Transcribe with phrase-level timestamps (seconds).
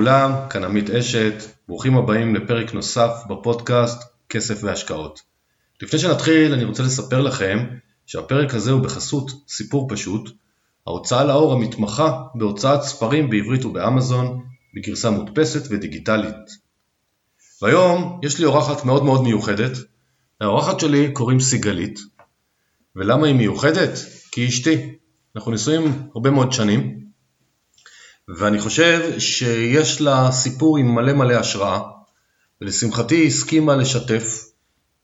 [0.00, 1.34] לכולם, כאן עמית אשת,
[1.68, 5.20] ברוכים הבאים לפרק נוסף בפודקאסט כסף והשקעות.
[5.82, 7.66] לפני שנתחיל אני רוצה לספר לכם
[8.06, 10.30] שהפרק הזה הוא בחסות סיפור פשוט,
[10.86, 14.44] ההוצאה לאור המתמחה בהוצאת ספרים בעברית ובאמזון
[14.74, 16.50] בגרסה מודפסת ודיגיטלית.
[17.62, 19.72] והיום יש לי אורחת מאוד מאוד מיוחדת,
[20.40, 21.98] האורחת שלי קוראים סיגלית,
[22.96, 23.90] ולמה היא מיוחדת?
[24.32, 24.96] כי היא אשתי.
[25.36, 27.09] אנחנו נשואים הרבה מאוד שנים,
[28.38, 31.80] ואני חושב שיש לה סיפור עם מלא מלא השראה,
[32.60, 34.44] ולשמחתי היא הסכימה לשתף.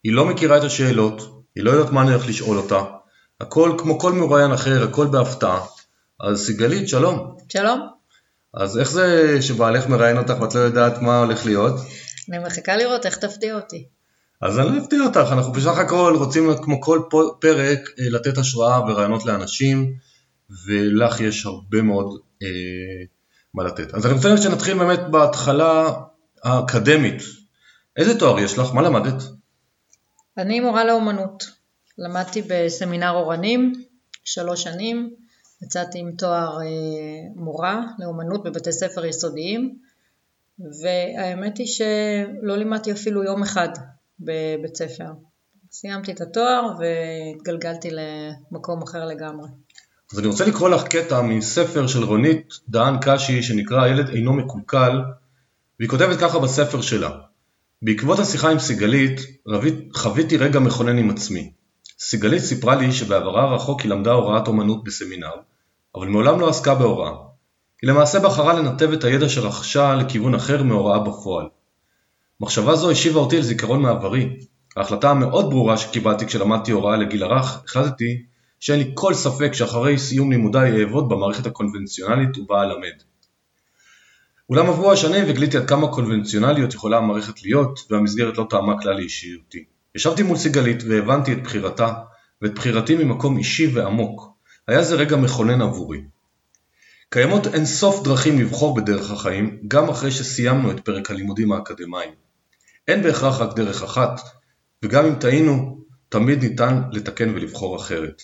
[0.05, 2.83] היא לא מכירה את השאלות, היא לא יודעת מה אני הולך לשאול אותה.
[3.41, 5.61] הכל כמו כל מרואיין אחר, הכל בהפתעה.
[6.21, 7.37] אז סיגלית, שלום.
[7.49, 7.89] שלום.
[8.55, 11.75] אז איך זה שבעלך מראיין אותך ואת לא יודעת מה הולך להיות?
[12.29, 13.87] אני מחכה לראות איך תפתיע אותי.
[14.41, 17.01] אז אני לא אפתיע אותך, אנחנו בסך הכל רוצים כמו כל
[17.41, 19.95] פרק אה, לתת השראה ורעיונות לאנשים,
[20.67, 22.49] ולך יש הרבה מאוד אה,
[23.57, 23.95] מה לתת.
[23.95, 25.93] אז אני רוצה שנתחיל באמת בהתחלה
[26.43, 27.23] האקדמית.
[27.97, 28.75] איזה תואר יש לך?
[28.75, 29.23] מה למדת?
[30.39, 31.51] אני מורה לאומנות.
[31.99, 33.73] למדתי בסמינר אורנים
[34.25, 35.15] שלוש שנים,
[35.63, 36.67] יצאתי עם תואר אה,
[37.37, 39.79] מורה לאומנות בבתי ספר יסודיים,
[40.83, 43.69] והאמת היא שלא לימדתי אפילו יום אחד
[44.21, 45.13] בבית ספר.
[45.71, 49.49] סיימתי את התואר והתגלגלתי למקום אחר לגמרי.
[50.13, 55.01] אז אני רוצה לקרוא לך קטע מספר של רונית דהן קשי שנקרא הילד אינו מקולקל
[55.79, 57.11] והיא כותבת ככה בספר שלה
[57.83, 59.21] בעקבות השיחה עם סיגלית
[59.95, 61.53] חוויתי רגע מכונן עם עצמי.
[61.99, 65.35] סיגלית סיפרה לי שבעברה הרחוק היא למדה הוראת אומנות בסמינר
[65.95, 67.13] אבל מעולם לא עסקה בהוראה.
[67.83, 71.47] היא למעשה בחרה לנתב את הידע שרכשה לכיוון אחר מהוראה בפועל.
[72.41, 74.37] מחשבה זו השיבה אותי לזיכרון מעברי.
[74.77, 78.23] ההחלטה המאוד ברורה שקיבלתי כשלמדתי הוראה לגיל הרך, החלטתי
[78.61, 83.03] שאין לי כל ספק שאחרי סיום לימודיי אעבוד במערכת הקונבנציונלית ובה אלמד.
[84.51, 89.65] אולם עברו השנים וגיליתי עד כמה קונבנציונליות יכולה המערכת להיות והמסגרת לא טעמה כלל לאישיותי.
[89.95, 91.93] ישבתי מול סיגלית והבנתי את בחירתה
[92.43, 94.29] ואת בחירתי ממקום אישי ועמוק.
[94.69, 96.03] היה זה רגע מכונן עבורי.
[97.11, 102.11] קיימות אין סוף דרכים לבחור בדרך החיים גם אחרי שסיימנו את פרק הלימודים האקדמיים.
[102.89, 104.21] אין בהכרח רק דרך אחת,
[104.83, 105.79] וגם אם טעינו,
[106.09, 108.23] תמיד ניתן לתקן ולבחור אחרת.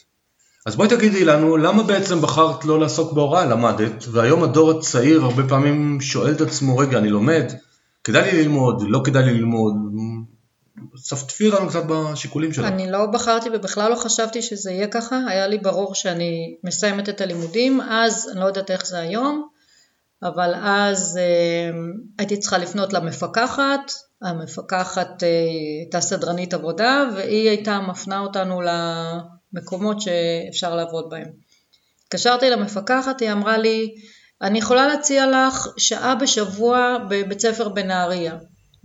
[0.67, 3.45] אז בואי תגידי לנו, למה בעצם בחרת לא לעסוק בהוראה?
[3.45, 7.53] למדת, והיום הדור הצעיר הרבה פעמים שואל את עצמו, רגע, אני לומד,
[8.05, 9.75] כדאי לי ללמוד, לא כדאי לי ללמוד,
[10.97, 12.65] צפתפי לנו קצת בשיקולים שלך.
[12.65, 17.21] אני לא בחרתי ובכלל לא חשבתי שזה יהיה ככה, היה לי ברור שאני מסיימת את
[17.21, 19.49] הלימודים, אז אני לא יודעת איך זה היום,
[20.23, 21.79] אבל אז אה,
[22.19, 23.93] הייתי צריכה לפנות למפקחת,
[24.23, 25.29] המפקחת אה,
[25.81, 28.61] הייתה סדרנית עבודה והיא הייתה מפנה אותנו
[29.55, 31.31] למקומות שאפשר לעבוד בהם.
[32.05, 33.95] התקשרתי למפקחת, היא אמרה לי,
[34.43, 38.37] אני יכולה להציע לך שעה בשבוע בבית ספר בנהריה.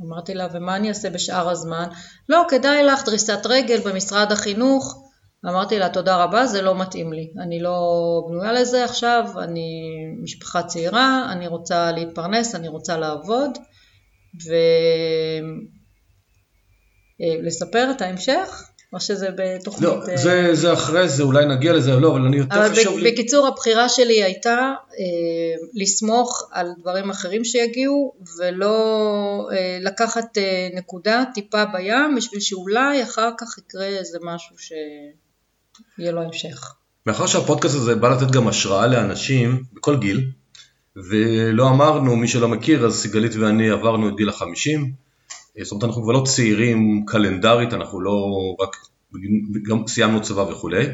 [0.05, 1.87] אמרתי לה, ומה אני אעשה בשאר הזמן?
[2.29, 5.03] לא, כדאי לך דריסת רגל במשרד החינוך.
[5.45, 7.33] אמרתי לה, תודה רבה, זה לא מתאים לי.
[7.41, 13.57] אני לא בנויה לזה עכשיו, אני משפחה צעירה, אני רוצה להתפרנס, אני רוצה לעבוד.
[17.19, 18.63] ולספר את ההמשך?
[18.93, 19.89] או שזה בתוכנית...
[19.89, 23.11] לא, זה, זה אחרי זה, אולי נגיע לזה, לא, אבל אני יותר חשוב לי...
[23.11, 31.23] בקיצור, הבחירה שלי הייתה אה, לסמוך על דברים אחרים שיגיעו, ולא אה, לקחת אה, נקודה
[31.33, 36.73] טיפה בים, בשביל שאולי אחר כך יקרה איזה משהו שיהיה לו המשך.
[37.05, 40.31] מאחר שהפודקאסט הזה בא לתת גם השראה לאנשים בכל גיל,
[40.95, 45.06] ולא אמרנו, מי שלא מכיר, אז סיגלית ואני עברנו את גיל החמישים,
[45.63, 48.25] זאת אומרת אנחנו כבר לא צעירים קלנדרית, אנחנו לא
[48.59, 48.75] רק,
[49.69, 50.85] גם סיימנו צבא וכולי,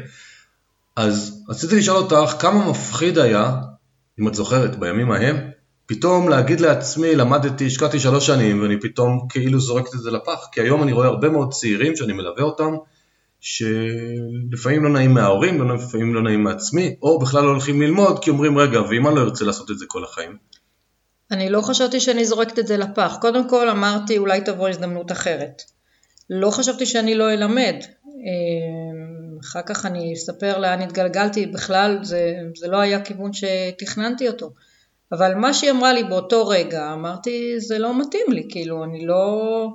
[0.96, 3.56] אז רציתי לשאול אותך כמה מפחיד היה,
[4.20, 5.36] אם את זוכרת, בימים ההם,
[5.86, 10.60] פתאום להגיד לעצמי, למדתי, השקעתי שלוש שנים ואני פתאום כאילו זורקת את זה לפח, כי
[10.60, 12.72] היום אני רואה הרבה מאוד צעירים שאני מלווה אותם,
[13.40, 18.58] שלפעמים לא נעים מההורים, לפעמים לא נעים מעצמי, או בכלל לא הולכים ללמוד כי אומרים
[18.58, 20.36] רגע, ואם אני לא ארצה לעשות את זה כל החיים?
[21.30, 23.16] אני לא חשבתי שאני זורקת את זה לפח.
[23.20, 25.62] קודם כל אמרתי אולי תבוא הזדמנות אחרת.
[26.30, 27.74] לא חשבתי שאני לא אלמד.
[28.06, 34.50] אמ, אחר כך אני אספר לאן התגלגלתי, בכלל זה, זה לא היה כיוון שתכננתי אותו.
[35.12, 39.68] אבל מה שהיא אמרה לי באותו רגע, אמרתי זה לא מתאים לי, כאילו אני לא...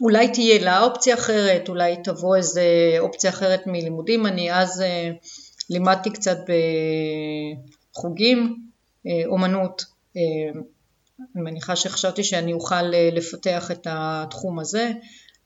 [0.00, 2.62] אולי תהיה לה אופציה אחרת, אולי תבוא איזה
[2.98, 5.10] אופציה אחרת מלימודים, אני אז אה,
[5.70, 6.36] לימדתי קצת
[7.94, 8.56] בחוגים,
[9.06, 9.84] אה, אומנות,
[10.16, 12.82] אני מניחה שחשבתי שאני אוכל
[13.12, 14.90] לפתח את התחום הזה,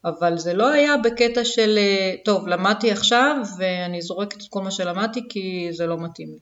[0.04, 1.78] אבל זה לא היה בקטע של
[2.24, 6.38] טוב למדתי עכשיו ואני זורקת את כל מה שלמדתי כי זה לא מתאים לי.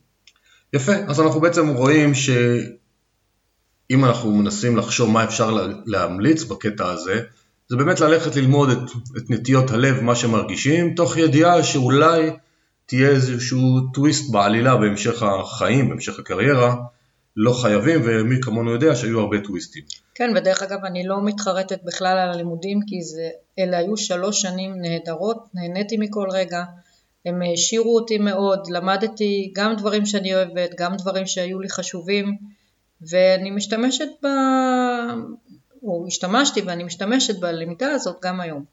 [0.73, 2.31] יפה, אז אנחנו בעצם רואים ש...
[3.91, 7.23] אם אנחנו מנסים לחשוב מה אפשר להמליץ בקטע הזה,
[7.69, 8.79] זה באמת ללכת ללמוד את,
[9.17, 12.31] את נטיות הלב, מה שמרגישים, תוך ידיעה שאולי
[12.87, 16.75] תהיה איזשהו טוויסט בעלילה בהמשך החיים, בהמשך הקריירה,
[17.37, 19.83] לא חייבים, ומי כמונו יודע שהיו הרבה טוויסטים.
[20.15, 23.29] כן, ודרך אגב, אני לא מתחרטת בכלל על הלימודים, כי זה,
[23.59, 26.65] אלה היו שלוש שנים נהדרות, נהניתי מכל רגע,
[27.27, 32.37] הם העשירו אותי מאוד, למדתי גם דברים שאני אוהבת, גם דברים שהיו לי חשובים,
[33.11, 34.27] ואני משתמשת ב...
[35.83, 38.65] או השתמשתי ואני משתמשת בלמידה הזאת גם היום.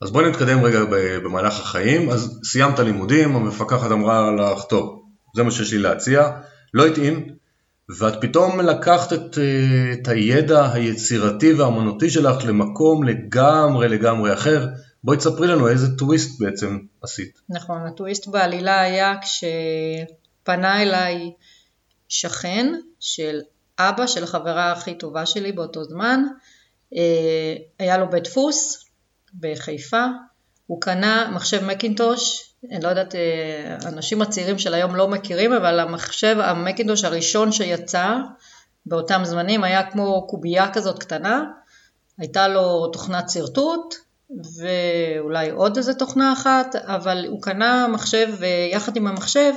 [0.00, 0.78] אז בואי נתקדם רגע
[1.24, 2.10] במהלך החיים.
[2.10, 5.02] אז סיימת לימודים, המפקחת אמרה לך, טוב,
[5.36, 6.30] זה מה שיש לי להציע,
[6.74, 7.34] לא התאים,
[7.98, 9.38] ואת פתאום לקחת את,
[9.92, 14.66] את הידע היצירתי והאמנותי שלך למקום לגמרי לגמרי אחר.
[15.04, 17.40] בואי תספרי לנו איזה טוויסט בעצם עשית.
[17.48, 21.32] נכון, הטוויסט בעלילה היה כשפנה אליי
[22.08, 23.40] שכן של
[23.78, 26.24] אבא של החברה הכי טובה שלי באותו זמן,
[26.96, 28.84] אה, היה לו בית דפוס
[29.40, 30.04] בחיפה,
[30.66, 35.80] הוא קנה מחשב מקינטוש, אני לא יודעת, אה, אנשים הצעירים של היום לא מכירים, אבל
[35.80, 38.14] המחשב המקינטוש הראשון שיצא
[38.86, 41.44] באותם זמנים היה כמו קובייה כזאת קטנה,
[42.18, 43.94] הייתה לו תוכנת שרטוט
[44.58, 49.52] ואולי עוד איזה תוכנה אחת, אבל הוא קנה מחשב ויחד עם המחשב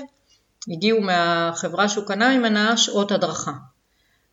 [0.68, 3.52] הגיעו מהחברה שהוא קנה ממנה שעות הדרכה.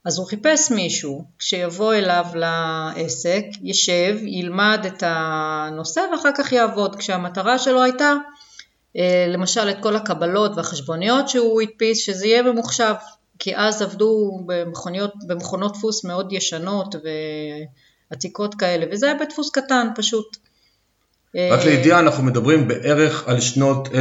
[0.05, 7.59] אז הוא חיפש מישהו שיבוא אליו לעסק, ישב, ילמד את הנושא ואחר כך יעבוד, כשהמטרה
[7.59, 8.13] שלו הייתה
[9.29, 12.95] למשל את כל הקבלות והחשבוניות שהוא הדפיס, שזה יהיה ממוחשב,
[13.39, 16.95] כי אז עבדו במכוניות, במכונות דפוס מאוד ישנות
[18.11, 20.37] ועתיקות כאלה, וזה היה בדפוס קטן פשוט.
[21.51, 23.93] רק לידיעה, אנחנו מדברים בערך על שנות 1990-1989,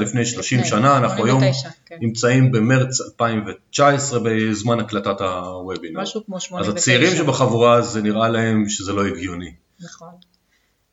[0.00, 1.40] לפני 30 שנה, אנחנו היום
[1.86, 1.96] כן.
[2.00, 6.00] נמצאים במרץ 2019 בזמן הקלטת הוובינר.
[6.00, 6.70] משהו כמו 89.
[6.70, 9.52] אז הצעירים שבחבורה זה נראה להם שזה לא הגיוני.
[9.80, 10.08] נכון.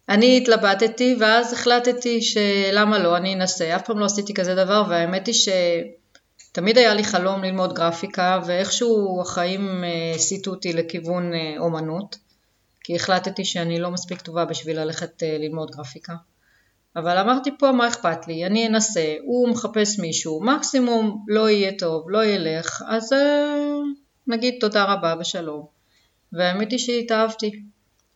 [0.09, 5.27] אני התלבטתי ואז החלטתי שלמה לא, אני אנסה, אף פעם לא עשיתי כזה דבר והאמת
[5.27, 5.35] היא
[6.51, 12.17] שתמיד היה לי חלום ללמוד גרפיקה ואיכשהו החיים אה, הסיטו אותי לכיוון אה, אומנות.
[12.83, 16.13] כי החלטתי שאני לא מספיק טובה בשביל ללכת אה, ללמוד גרפיקה.
[16.95, 22.09] אבל אמרתי פה מה אכפת לי, אני אנסה, הוא מחפש מישהו, מקסימום לא יהיה טוב,
[22.09, 23.13] לא ילך, אז
[24.27, 25.65] נגיד תודה רבה ושלום.
[26.33, 27.51] והאמת היא שהתאהבתי.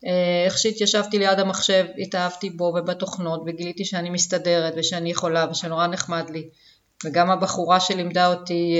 [0.06, 6.30] אה, איך שהתיישבתי ליד המחשב, התאהבתי בו ובתוכנות וגיליתי שאני מסתדרת ושאני יכולה ושנורא נחמד
[6.30, 6.50] לי.
[7.06, 8.76] וגם הבחורה שלימדה אותי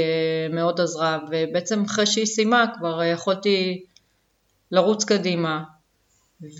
[0.50, 3.86] מאוד עזרה, ובעצם אחרי שהיא סיימה כבר יכולתי
[4.72, 5.64] לרוץ קדימה,
[6.42, 6.60] וזה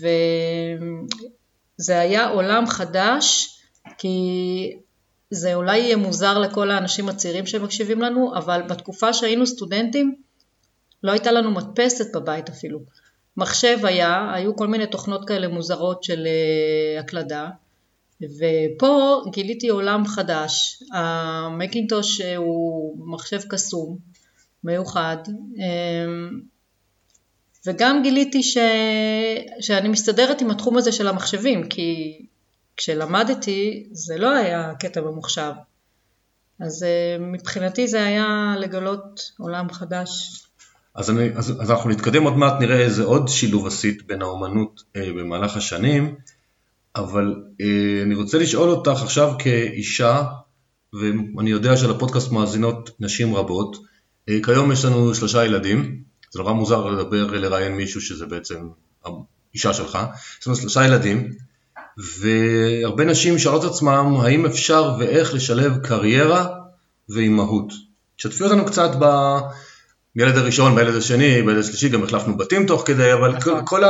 [2.00, 3.56] היה עולם חדש,
[3.98, 4.16] כי
[5.30, 10.14] זה אולי יהיה מוזר לכל האנשים הצעירים שמקשיבים לנו, אבל בתקופה שהיינו סטודנטים
[11.02, 12.80] לא הייתה לנו מדפסת בבית אפילו.
[13.36, 17.48] מחשב היה, היו כל מיני תוכנות כאלה מוזרות של אה, הקלדה,
[18.22, 20.82] ופה גיליתי עולם חדש.
[20.92, 23.98] המקינטוש הוא מחשב קסום,
[24.64, 25.16] מיוחד,
[25.56, 26.40] אמ,
[27.66, 28.58] וגם גיליתי ש...
[29.60, 32.18] שאני מסתדרת עם התחום הזה של המחשבים, כי
[32.76, 35.52] כשלמדתי זה לא היה קטע ממוחשב.
[36.60, 40.42] אז אה, מבחינתי זה היה לגלות עולם חדש.
[40.94, 44.82] אז, אני, אז, אז אנחנו נתקדם עוד מעט, נראה איזה עוד שילוב עשית בין האומנות
[44.96, 46.14] אה, במהלך השנים,
[46.96, 50.22] אבל אה, אני רוצה לשאול אותך עכשיו כאישה,
[50.92, 53.76] ואני יודע שלפודקאסט מאזינות נשים רבות,
[54.28, 58.68] אה, כיום יש לנו שלושה ילדים, זה נורא מוזר לדבר, לראיין מישהו שזה בעצם
[59.04, 59.98] האישה שלך,
[60.40, 61.32] יש לנו שלושה ילדים,
[62.20, 66.46] והרבה נשים שואלות עצמם האם אפשר ואיך לשלב קריירה
[67.08, 67.72] ואימהות.
[68.16, 68.90] תשתפי אותנו קצת
[70.16, 73.66] בילד הראשון, בילד השני, בילד השלישי, גם החלפנו בתים תוך כדי, אבל כל, נכון.
[73.66, 73.82] כל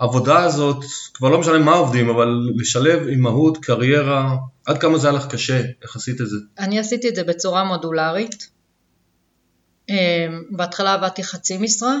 [0.00, 4.36] העבודה הזאת, כבר לא משנה מה עובדים, אבל לשלב אימהות, קריירה,
[4.66, 6.36] עד כמה זה היה לך קשה, איך עשית את זה?
[6.58, 8.48] אני עשיתי את זה בצורה מודולרית.
[9.88, 11.96] אמ, בהתחלה עבדתי חצי משרה,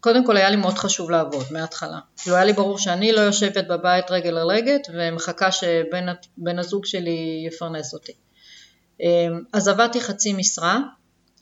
[0.00, 1.98] קודם כל היה לי מאוד חשוב לעבוד מההתחלה.
[2.16, 7.44] כאילו היה לי ברור שאני לא יושבת בבית רגל על רגל ומחכה שבן הזוג שלי
[7.46, 8.12] יפרנס אותי.
[9.00, 10.78] אמ, אז עבדתי חצי משרה,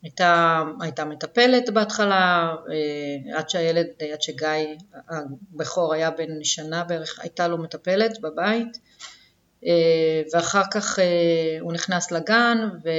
[0.02, 4.46] הייתה, הייתה מטפלת בהתחלה, אה, עד שהילד, עד שגיא
[5.08, 8.78] הבכור היה בן שנה בערך, הייתה לו מטפלת בבית,
[9.66, 11.04] אה, ואחר כך אה,
[11.60, 12.90] הוא נכנס לגן ו...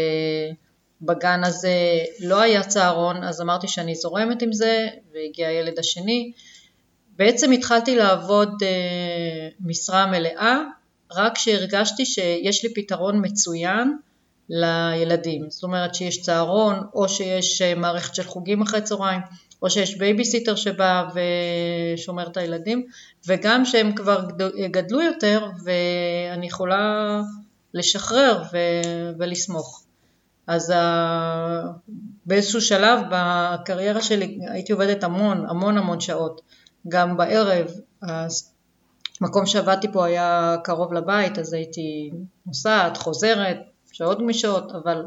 [1.01, 6.31] בגן הזה לא היה צהרון, אז אמרתי שאני זורמת עם זה, והגיע הילד השני.
[7.17, 8.49] בעצם התחלתי לעבוד
[9.59, 10.57] משרה מלאה,
[11.11, 13.97] רק כשהרגשתי שיש לי פתרון מצוין
[14.49, 15.49] לילדים.
[15.49, 19.21] זאת אומרת שיש צהרון, או שיש אה, מערכת של חוגים אחרי צהריים,
[19.61, 21.03] או שיש בייביסיטר שבא
[21.95, 22.85] ושומר את הילדים,
[23.27, 24.25] וגם שהם כבר
[24.71, 27.21] גדלו יותר ואני יכולה
[27.73, 29.83] לשחרר ו- ולסמוך.
[30.47, 31.61] אז ה...
[32.25, 36.41] באיזשהו שלב בקריירה שלי הייתי עובדת המון, המון המון שעות,
[36.87, 37.67] גם בערב,
[39.21, 42.11] המקום שעבדתי פה היה קרוב לבית, אז הייתי
[42.45, 43.57] נוסעת, חוזרת,
[43.99, 45.05] שעות גמישות, אבל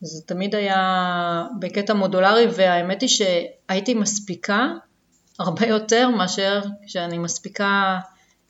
[0.00, 4.68] זה תמיד היה בקטע מודולרי, והאמת היא שהייתי מספיקה
[5.38, 7.98] הרבה יותר מאשר שאני מספיקה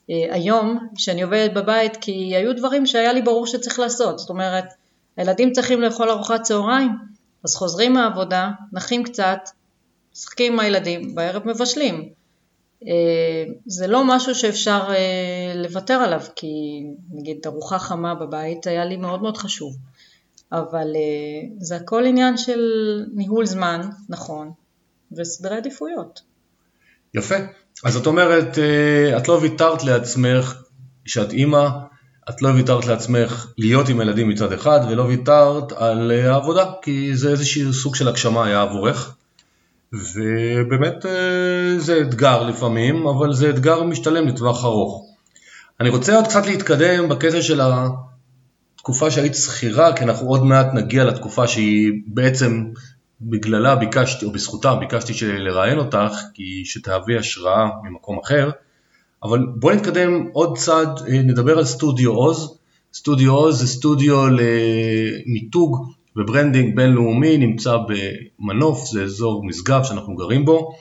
[0.09, 4.19] אה, היום, כשאני עובדת בבית, כי היו דברים שהיה לי ברור שצריך לעשות.
[4.19, 4.65] זאת אומרת,
[5.17, 6.91] הילדים צריכים לאכול ארוחת צהריים,
[7.43, 9.39] אז חוזרים מהעבודה, נחים קצת,
[10.13, 12.09] משחקים עם הילדים, בערב מבשלים.
[12.87, 18.97] אה, זה לא משהו שאפשר אה, לוותר עליו, כי נגיד ארוחה חמה בבית היה לי
[18.97, 19.77] מאוד מאוד חשוב.
[20.51, 22.59] אבל אה, זה הכל עניין של
[23.13, 24.51] ניהול זמן, נכון,
[25.11, 26.21] וסדרי עדיפויות.
[27.13, 27.35] יפה.
[27.83, 28.57] אז את אומרת,
[29.17, 30.63] את לא ויתרת לעצמך,
[31.05, 31.67] כשאת אימא,
[32.29, 37.29] את לא ויתרת לעצמך להיות עם ילדים מצד אחד, ולא ויתרת על העבודה, כי זה
[37.31, 39.15] איזשהו סוג של הגשמה היה עבורך.
[39.93, 41.05] ובאמת
[41.77, 45.05] זה אתגר לפעמים, אבל זה אתגר משתלם לטווח ארוך.
[45.79, 47.61] אני רוצה עוד קצת להתקדם בקטע של
[48.75, 52.65] התקופה שהיית שכירה, כי אנחנו עוד מעט נגיע לתקופה שהיא בעצם
[53.21, 58.49] בגללה ביקשתי, או בזכותה ביקשתי לראיין אותך, כי שתהווי השראה ממקום אחר,
[59.23, 62.57] אבל בואי נתקדם עוד צעד, נדבר על סטודיו עוז.
[62.93, 65.85] סטודיו עוז זה סטודיו למיתוג
[66.19, 70.75] ו branding בינלאומי, נמצא במנוף, זה אזור משגב שאנחנו גרים בו,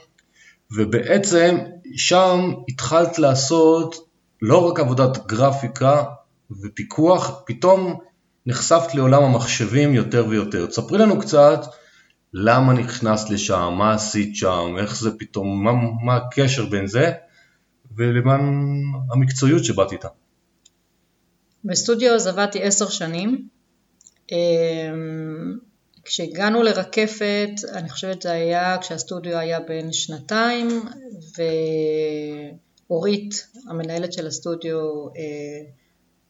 [0.77, 1.59] ובעצם
[1.97, 4.09] שם התחלת לעשות
[4.43, 6.03] לא רק עבודת גרפיקה
[6.63, 7.99] ופיקוח, פתאום
[8.47, 10.67] נחשפת לעולם המחשבים יותר ויותר.
[10.67, 11.61] תספרי לנו קצת
[12.33, 15.73] למה נכנסת לשם, מה עשית שם, איך זה פתאום, מה,
[16.05, 17.13] מה הקשר בין זה
[17.97, 18.41] ולמען
[19.13, 20.09] המקצועיות שבאת איתה.
[21.65, 23.58] בסטודיו אז עבדתי עשר שנים.
[24.33, 25.59] אמ,
[26.05, 30.69] כשהגענו לרקפת, אני חושבת זה היה כשהסטודיו היה בן שנתיים,
[32.89, 35.61] ואורית, המנהלת של הסטודיו, אה,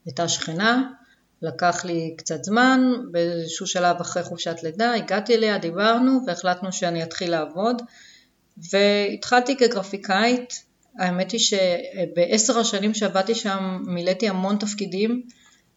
[0.04, 0.90] הייתה שכנה,
[1.42, 7.30] לקח לי קצת זמן, באיזשהו שלב אחרי חופשת לידה הגעתי אליה, דיברנו והחלטנו שאני אתחיל
[7.30, 7.82] לעבוד
[8.70, 10.62] והתחלתי כגרפיקאית,
[10.98, 15.22] האמת היא שבעשר השנים שעבדתי שם מילאתי המון תפקידים,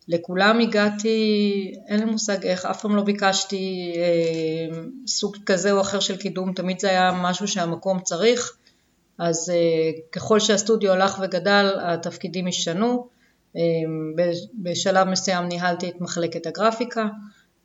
[0.07, 5.99] לכולם הגעתי, אין לי מושג איך, אף פעם לא ביקשתי אה, סוג כזה או אחר
[5.99, 8.57] של קידום, תמיד זה היה משהו שהמקום צריך,
[9.17, 13.07] אז אה, ככל שהסטודיו הלך וגדל התפקידים השתנו,
[13.57, 13.61] אה,
[14.53, 17.07] בשלב מסוים ניהלתי את מחלקת הגרפיקה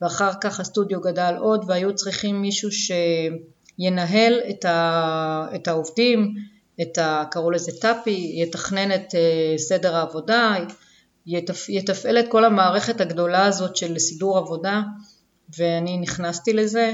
[0.02, 6.35] ואחר כך הסטודיו גדל עוד והיו צריכים מישהו שינהל את, ה, את העובדים,
[6.83, 10.55] את ה, קראו לזה טאפי, יתכנן את אה, סדר העבודה,
[11.26, 14.83] יתפ, יתפעל את כל המערכת הגדולה הזאת של סידור עבודה
[15.59, 16.92] ואני נכנסתי לזה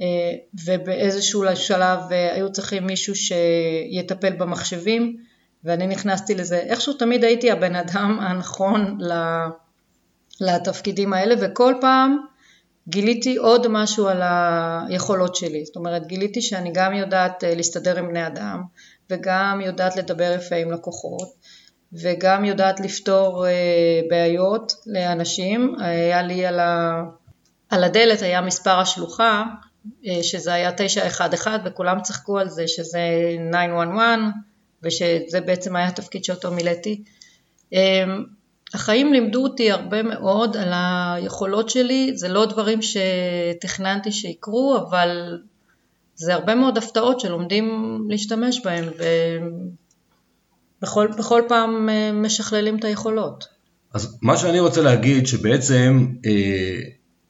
[0.00, 0.32] אה,
[0.66, 5.16] ובאיזשהו שלב אה, היו צריכים מישהו שיטפל במחשבים
[5.64, 6.58] ואני נכנסתי לזה.
[6.58, 8.98] איכשהו תמיד הייתי הבן אדם הנכון
[10.40, 12.16] לתפקידים האלה וכל פעם
[12.88, 15.64] גיליתי עוד משהו על היכולות שלי.
[15.64, 18.62] זאת אומרת, גיליתי שאני גם יודעת אה, להסתדר עם בני אדם
[19.10, 21.28] וגם יודעת לדבר יפה עם לקוחות
[21.92, 25.74] וגם יודעת לפתור אה, בעיות לאנשים.
[25.78, 27.02] היה לי על, ה...
[27.70, 29.44] על הדלת היה מספר השלוחה,
[30.06, 32.98] אה, שזה היה 911 וכולם צחקו על זה שזה
[33.50, 34.30] 911
[34.82, 37.02] ושזה בעצם היה התפקיד שאותו מילאתי.
[37.74, 38.04] אה,
[38.74, 45.38] החיים לימדו אותי הרבה מאוד על היכולות שלי, זה לא דברים שתכננתי שיקרו, אבל
[46.14, 48.84] זה הרבה מאוד הפתעות שלומדים להשתמש בהם,
[50.82, 53.44] בכל, בכל פעם אה, משכללים את היכולות.
[53.94, 56.80] אז מה שאני רוצה להגיד שבעצם אה,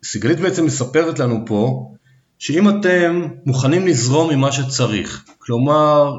[0.05, 1.93] סיגלית בעצם מספרת לנו פה
[2.39, 6.13] שאם אתם מוכנים לזרום עם מה שצריך, כלומר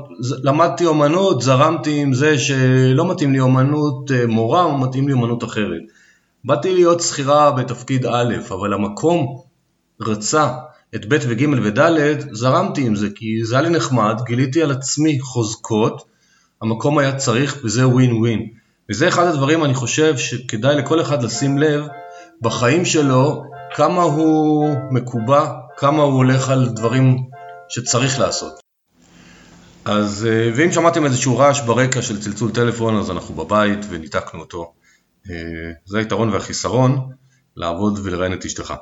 [0.44, 5.82] למדתי אומנות, זרמתי עם זה שלא מתאים לי אומנות אה, מורה, מתאים לי אומנות אחרת.
[6.46, 9.42] באתי להיות שכירה בתפקיד א', אבל המקום
[10.02, 10.54] רצה
[10.96, 15.20] את ב' וג' וד', זרמתי עם זה, כי זה היה לי נחמד, גיליתי על עצמי
[15.20, 16.06] חוזקות,
[16.62, 18.48] המקום היה צריך וזה ווין ווין.
[18.92, 21.86] וזה אחד הדברים אני חושב שכדאי לכל אחד לשים לב
[22.42, 23.44] בחיים שלו
[23.76, 27.18] כמה הוא מקובע, כמה הוא הולך על דברים
[27.70, 28.60] שצריך לעשות.
[29.86, 34.74] אז אה, ואם שמעתם איזשהו רעש ברקע של צלצול טלפון אז אנחנו בבית וניתקנו אותו.
[35.30, 37.18] אה, זה היתרון והחיסרון.
[37.58, 38.74] לעבוד ולראיין את אשתך.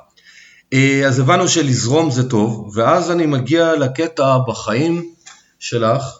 [0.72, 5.12] אה, אז הבנו שלזרום זה טוב, ואז אני מגיע לקטע בחיים
[5.58, 6.18] שלך,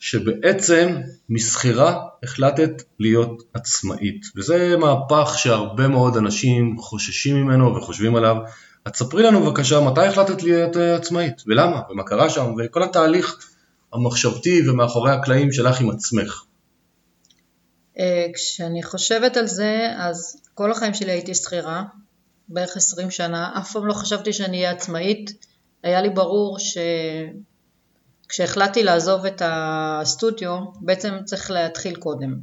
[0.00, 0.96] שבעצם
[1.28, 8.36] משכירה החלטת להיות עצמאית, וזה מהפך שהרבה מאוד אנשים חוששים ממנו וחושבים עליו.
[8.84, 13.48] אז ספרי לנו בבקשה מתי החלטת להיות אה, עצמאית, ולמה, ומה קרה שם, וכל התהליך
[13.92, 16.44] המחשבתי ומאחורי הקלעים שלך עם עצמך.
[17.98, 21.82] אה, כשאני חושבת על זה, אז כל החיים שלי הייתי שכירה,
[22.48, 25.32] בערך 20 שנה, אף פעם לא חשבתי שאני אהיה עצמאית.
[25.82, 26.58] היה לי ברור
[28.30, 32.34] שכשהחלטתי לעזוב את הסטודיו, בעצם צריך להתחיל קודם.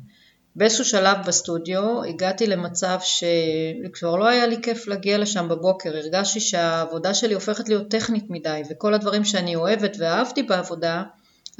[0.55, 7.13] באיזשהו שלב בסטודיו הגעתי למצב שכבר לא היה לי כיף להגיע לשם בבוקר, הרגשתי שהעבודה
[7.13, 11.03] שלי הופכת להיות טכנית מדי וכל הדברים שאני אוהבת ואהבתי בעבודה,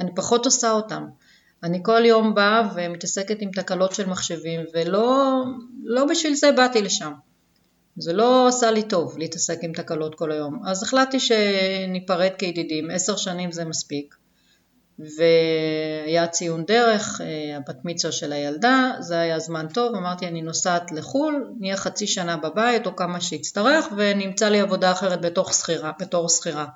[0.00, 1.06] אני פחות עושה אותם.
[1.62, 5.42] אני כל יום באה ומתעסקת עם תקלות של מחשבים ולא
[5.84, 7.12] לא בשביל זה באתי לשם.
[7.96, 10.60] זה לא עשה לי טוב להתעסק עם תקלות כל היום.
[10.66, 14.17] אז החלטתי שניפרד כידידים, עשר שנים זה מספיק.
[14.98, 20.92] והיה ציון דרך, אה, הבת מצווה של הילדה, זה היה זמן טוב, אמרתי אני נוסעת
[20.92, 25.92] לחו"ל, נהיה חצי שנה בבית או כמה שיצטרך ונמצא לי עבודה אחרת בתור שכירה.
[26.00, 26.66] בתור שכירה.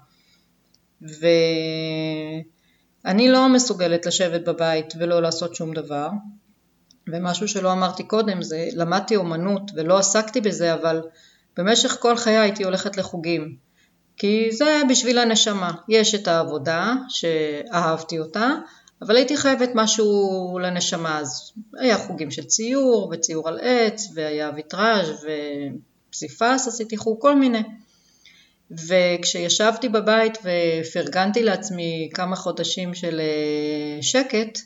[3.05, 6.09] ואני לא מסוגלת לשבת בבית ולא לעשות שום דבר,
[7.09, 11.02] ומשהו שלא אמרתי קודם זה למדתי אומנות ולא עסקתי בזה אבל
[11.57, 13.57] במשך כל חיי הייתי הולכת לחוגים
[14.23, 15.71] כי זה בשביל הנשמה.
[15.88, 18.50] יש את העבודה שאהבתי אותה
[19.02, 21.19] אבל הייתי חייבת משהו לנשמה.
[21.19, 25.26] אז היה חוגים של ציור וציור על עץ והיה ויטראז'
[26.09, 27.62] ופסיפס עשיתי חוג כל מיני.
[28.88, 34.59] וכשישבתי בבית ופרגנתי לעצמי כמה חודשים של אה, שקט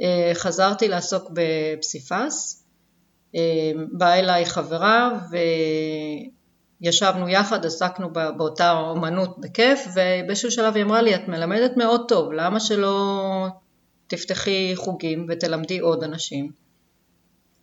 [0.00, 2.64] אה, חזרתי לעסוק בפסיפס,
[3.36, 5.18] אה, באה אליי חברה
[6.84, 12.32] וישבנו יחד, עסקנו באותה אומנות בכיף ובאיזשהו שלב היא אמרה לי את מלמדת מאוד טוב,
[12.32, 13.46] למה שלא
[14.06, 16.52] תפתחי חוגים ותלמדי עוד אנשים?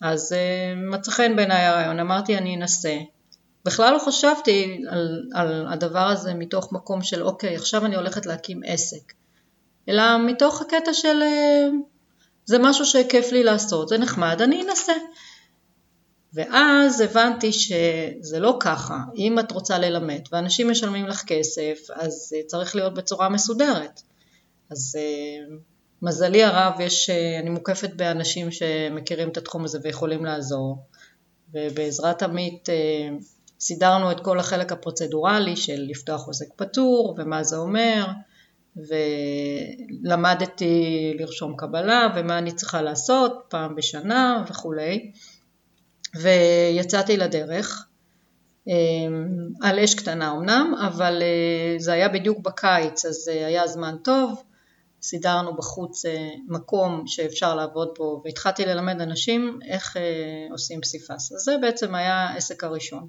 [0.01, 2.97] אז אה, מצא חן בעיניי הרעיון, אמרתי אני אנסה.
[3.65, 8.61] בכלל לא חשבתי על, על הדבר הזה מתוך מקום של אוקיי עכשיו אני הולכת להקים
[8.65, 9.13] עסק,
[9.89, 11.23] אלא מתוך הקטע של
[12.45, 14.93] זה משהו שכיף לי לעשות, זה נחמד, אני אנסה.
[16.33, 22.37] ואז הבנתי שזה לא ככה, אם את רוצה ללמד ואנשים משלמים לך כסף, אז זה
[22.47, 24.01] צריך להיות בצורה מסודרת.
[24.71, 25.55] אז אה,
[26.01, 30.85] מזלי הרב, יש, אה, אני מוקפת באנשים שמכירים את התחום הזה ויכולים לעזור,
[31.53, 33.09] ובעזרת עמית אה,
[33.59, 38.05] סידרנו את כל החלק הפרוצדורלי של לפתוח עוסק פטור ומה זה אומר,
[40.01, 45.11] ולמדתי לרשום קבלה ומה אני צריכה לעשות פעם בשנה וכולי
[46.15, 47.87] ויצאתי לדרך.
[48.67, 48.73] אמ,
[49.61, 54.43] על אש קטנה אמנם אבל אה, זה היה בדיוק בקיץ אז אה, היה זמן טוב.
[55.03, 59.97] סידרנו בחוץ אה, מקום שאפשר לעבוד בו והתחלתי ללמד אנשים איך
[60.51, 61.31] עושים פסיפס.
[61.31, 63.07] אז זה בעצם היה העסק הראשון.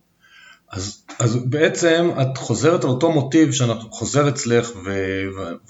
[0.71, 4.91] אז, אז בעצם את חוזרת על אותו מוטיב שאנחנו חוזר אצלך ו,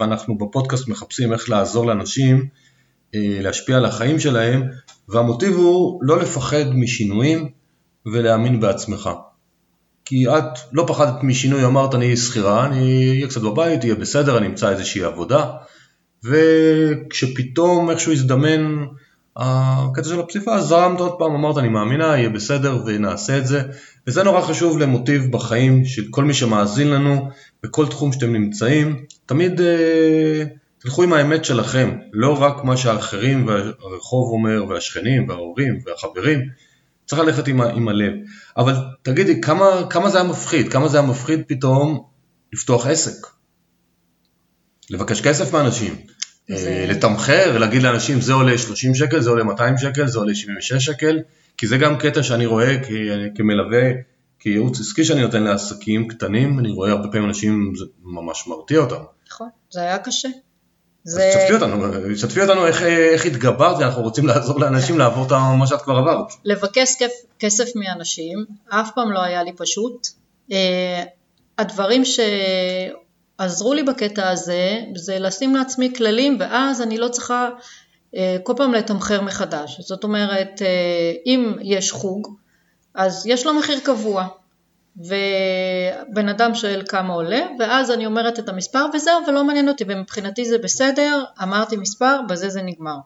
[0.01, 2.37] ואנחנו בפודקאסט מחפשים איך לעזור לאנשים.
[2.37, 2.62] אה,
[3.15, 4.63] להשפיע על החיים שלהם
[5.09, 7.49] והמוטיב הוא לא לפחד משינויים
[8.07, 9.11] ולהאמין בעצמך.
[10.05, 14.47] כי את לא פחדת משינוי, אמרת אני שכירה, אני אהיה קצת בבית, יהיה בסדר, אני
[14.47, 15.51] אמצא איזושהי עבודה.
[16.25, 18.85] וכשפתאום איכשהו הזדמן
[19.37, 23.63] הקטע של הפסיפס, זרמת עוד פעם, אמרת אני מאמינה, יהיה בסדר ונעשה את זה.
[24.07, 27.29] וזה נורא חשוב למוטיב בחיים של כל מי שמאזין לנו
[27.63, 30.45] בכל תחום שאתם נמצאים, תמיד אה,
[30.83, 36.41] תלכו עם האמת שלכם, לא רק מה שהאחרים והרחוב אומר והשכנים וההורים והחברים,
[37.07, 38.13] צריך ללכת עם, עם הלב.
[38.57, 40.73] אבל תגידי, כמה, כמה זה היה מפחיד?
[40.73, 42.05] כמה זה היה מפחיד פתאום
[42.53, 43.27] לפתוח עסק?
[44.91, 45.97] לבקש כסף מאנשים,
[46.51, 46.87] אה, זה...
[46.89, 51.19] לתמחר, להגיד לאנשים זה עולה 30 שקל, זה עולה 200 שקל, זה עולה 76 שקל,
[51.57, 52.77] כי זה גם קטע שאני רואה
[53.35, 53.91] כמלווה,
[54.39, 59.03] כייעוץ עסקי שאני נותן לעסקים קטנים, אני רואה הרבה פעמים אנשים, זה ממש מרתיע אותם.
[59.31, 60.29] נכון, זה היה קשה.
[61.05, 61.33] זה...
[61.37, 65.83] תשתפי אותנו, תשתפי אותנו איך, איך התגברת, אנחנו רוצים לעזור לאנשים לעבור את מה שאת
[65.83, 66.27] כבר עברת.
[66.45, 66.95] לבקש
[67.39, 70.09] כסף מאנשים, אף פעם לא היה לי פשוט.
[70.53, 71.03] אה,
[71.59, 77.49] הדברים שעזרו לי בקטע הזה, זה לשים לעצמי כללים, ואז אני לא צריכה
[78.17, 79.81] אה, כל פעם לתמחר מחדש.
[79.81, 82.29] זאת אומרת, אה, אם יש חוג,
[82.95, 84.29] אז יש לו מחיר קבוע,
[84.97, 90.45] ובן אדם שואל כמה עולה, ואז אני אומרת את המספר וזהו, ולא מעניין אותי, ומבחינתי
[90.45, 92.97] זה בסדר, אמרתי מספר, בזה זה נגמר.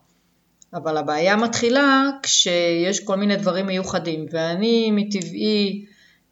[0.75, 5.85] אבל הבעיה מתחילה כשיש כל מיני דברים מיוחדים, ואני מטבעי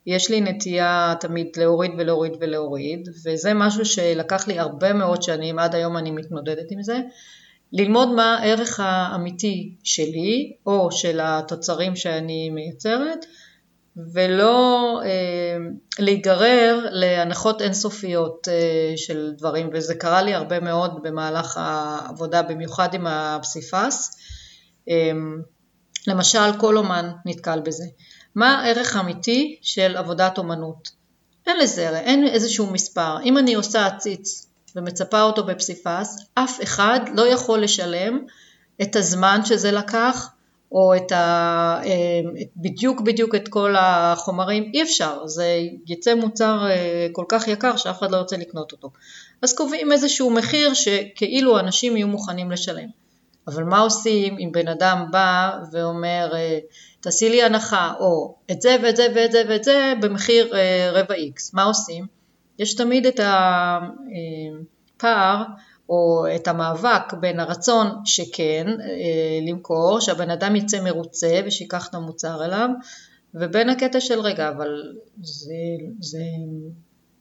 [0.06, 5.74] יש לי נטייה תמיד להוריד ולהוריד ולהוריד, וזה משהו שלקח לי הרבה מאוד שנים, עד
[5.74, 7.00] היום אני מתמודדת עם זה.
[7.72, 13.26] ללמוד מה הערך האמיתי שלי, או של התוצרים שאני מייצרת,
[13.96, 15.56] ולא אה,
[15.98, 23.06] להיגרר להנחות אינסופיות אה, של דברים, וזה קרה לי הרבה מאוד במהלך העבודה, במיוחד עם
[23.06, 24.16] הפסיפס.
[24.88, 25.12] אה,
[26.06, 27.84] למשל, כל אומן נתקל בזה.
[28.34, 30.90] מה הערך האמיתי של עבודת אומנות?
[31.46, 33.16] אין לזה, אין איזשהו מספר.
[33.22, 38.18] אם אני עושה עציץ ומצפה אותו בפסיפס, אף אחד לא יכול לשלם
[38.82, 40.30] את הזמן שזה לקח,
[40.74, 42.20] או את ה, אה,
[42.56, 47.98] בדיוק בדיוק את כל החומרים, אי אפשר, זה יצא מוצר אה, כל כך יקר שאף
[47.98, 48.90] אחד לא ירצה לקנות אותו.
[49.42, 52.88] אז קובעים איזשהו מחיר שכאילו אנשים יהיו מוכנים לשלם.
[53.48, 56.58] אבל מה עושים אם בן אדם בא ואומר אה,
[57.00, 60.54] תעשי לי הנחה או את זה ואת זה ואת זה ואת זה במחיר
[60.92, 62.06] רבע איקס, מה עושים?
[62.58, 63.20] יש תמיד את
[64.96, 65.42] הפער
[65.88, 72.44] או את המאבק בין הרצון שכן אה, למכור, שהבן אדם יצא מרוצה ושיקח את המוצר
[72.44, 72.68] אליו,
[73.34, 74.82] ובין הקטע של רגע, אבל
[75.22, 75.54] זה,
[76.00, 76.22] זה,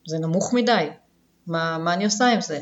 [0.08, 0.88] זה נמוך מדי,
[1.48, 2.60] מה, מה אני עושה עם זה?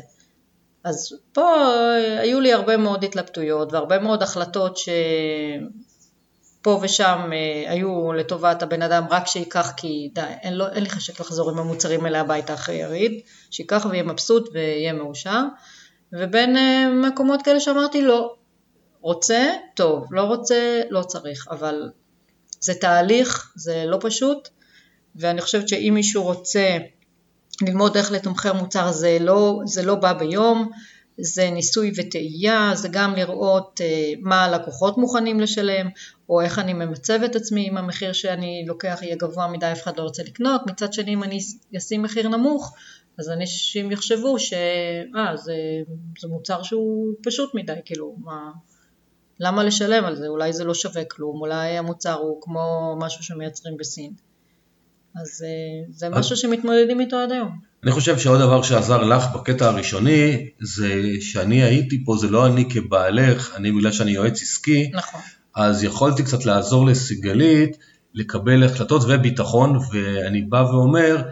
[0.84, 1.72] אז פה
[2.18, 9.04] היו לי הרבה מאוד התלבטויות והרבה מאוד החלטות שפה ושם אה, היו לטובת הבן אדם
[9.10, 12.74] רק שייקח כי די, אין, לו, אין לי חשק לחזור עם המוצרים האלה הביתה אחרי
[12.74, 15.42] יריד, שייקח ויהיה מבסוט ויהיה מאושר.
[16.12, 18.34] ובין אה, מקומות כאלה שאמרתי לא,
[19.00, 21.90] רוצה, טוב, לא רוצה, לא צריך, אבל
[22.60, 24.48] זה תהליך, זה לא פשוט,
[25.16, 26.78] ואני חושבת שאם מישהו רוצה
[27.62, 30.70] ללמוד איך לתמחר מוצר זה לא, זה לא בא ביום,
[31.18, 35.88] זה ניסוי וטעייה, זה גם לראות uh, מה הלקוחות מוכנים לשלם,
[36.28, 39.96] או איך אני ממצב את עצמי אם המחיר שאני לוקח יהיה גבוה מדי, אף אחד
[39.96, 41.38] לא רוצה לקנות, מצד שני אם אני
[41.76, 42.74] אשים מחיר נמוך,
[43.18, 45.54] אז אנשים יחשבו שאה, זה,
[46.20, 48.50] זה מוצר שהוא פשוט מדי, כאילו, מה,
[49.40, 50.28] למה לשלם על זה?
[50.28, 54.12] אולי זה לא שווה כלום, אולי המוצר הוא כמו משהו שמייצרים בסין.
[55.14, 57.58] אז אה, זה משהו שמתמודדים איתו עד היום.
[57.82, 62.70] אני חושב שעוד דבר שעזר לך בקטע הראשוני, זה שאני הייתי פה, זה לא אני
[62.70, 65.20] כבעלך, אני בגלל שאני יועץ עסקי, נכון.
[65.56, 67.76] אז יכולתי קצת לעזור לסיגלית
[68.14, 71.22] לקבל החלטות וביטחון, ואני בא ואומר,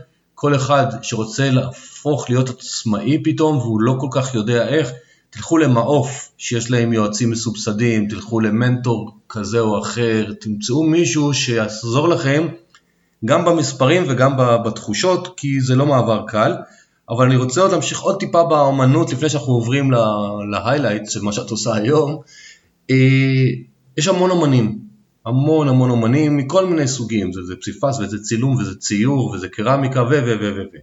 [0.40, 4.90] כל אחד שרוצה להפוך להיות עצמאי פתאום והוא לא כל כך יודע איך,
[5.30, 12.48] תלכו למעוף שיש להם יועצים מסובסדים, תלכו למנטור כזה או אחר, תמצאו מישהו שיעזור לכם
[13.24, 16.52] גם במספרים וגם בתחושות, כי זה לא מעבר קל.
[17.10, 19.90] אבל אני רוצה עוד להמשיך עוד טיפה באמנות לפני שאנחנו עוברים
[20.50, 22.20] להיילייט של מה שאת עושה היום.
[22.90, 23.46] אה,
[23.98, 24.78] יש המון אמנים,
[25.30, 30.02] המון המון אומנים מכל מיני סוגים, זה, זה פסיפס וזה צילום וזה ציור וזה קרמיקה
[30.02, 30.76] ו ו ו ו ו.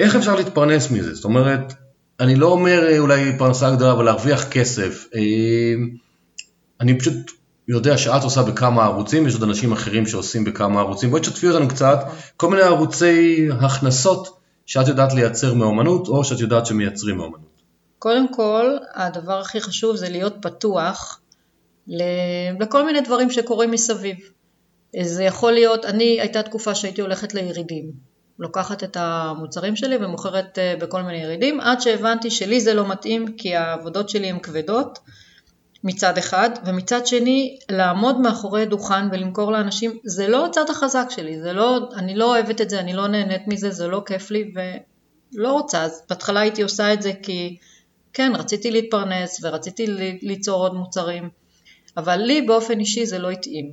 [0.00, 1.14] איך אפשר להתפרנס מזה?
[1.14, 1.74] זאת אומרת,
[2.20, 5.06] אני לא אומר אה, אולי פרנסה גדולה אבל להרוויח כסף.
[5.14, 5.20] אה,
[6.80, 7.14] אני פשוט
[7.68, 11.10] יודע שאת עושה בכמה ערוצים, יש עוד אנשים אחרים שעושים בכמה ערוצים.
[11.10, 11.98] בואי תשתפי אותנו קצת,
[12.36, 17.56] כל מיני ערוצי הכנסות שאת יודעת לייצר מאומנות או שאת יודעת שמייצרים מאומנות.
[17.98, 21.20] קודם כל, הדבר הכי חשוב זה להיות פתוח
[22.60, 24.16] לכל מיני דברים שקורים מסביב.
[25.02, 27.92] זה יכול להיות, אני, הייתה תקופה שהייתי הולכת לירידים,
[28.38, 33.36] לוקחת את המוצרים שלי ומוכרת אה, בכל מיני ירידים, עד שהבנתי שלי זה לא מתאים
[33.36, 34.98] כי העבודות שלי הן כבדות
[35.84, 41.52] מצד אחד, ומצד שני לעמוד מאחורי דוכן ולמכור לאנשים זה לא הצד החזק שלי, זה
[41.52, 45.52] לא, אני לא אוהבת את זה, אני לא נהנית מזה, זה לא כיף לי ולא
[45.52, 47.56] רוצה, אז בהתחלה הייתי עושה את זה כי
[48.12, 49.86] כן, רציתי להתפרנס ורציתי
[50.22, 51.28] ליצור עוד מוצרים.
[51.96, 53.72] אבל לי באופן אישי זה לא התאים.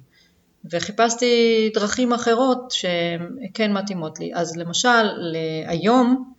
[0.72, 4.32] וחיפשתי דרכים אחרות שכן מתאימות לי.
[4.34, 5.34] אז למשל,
[5.68, 6.34] היום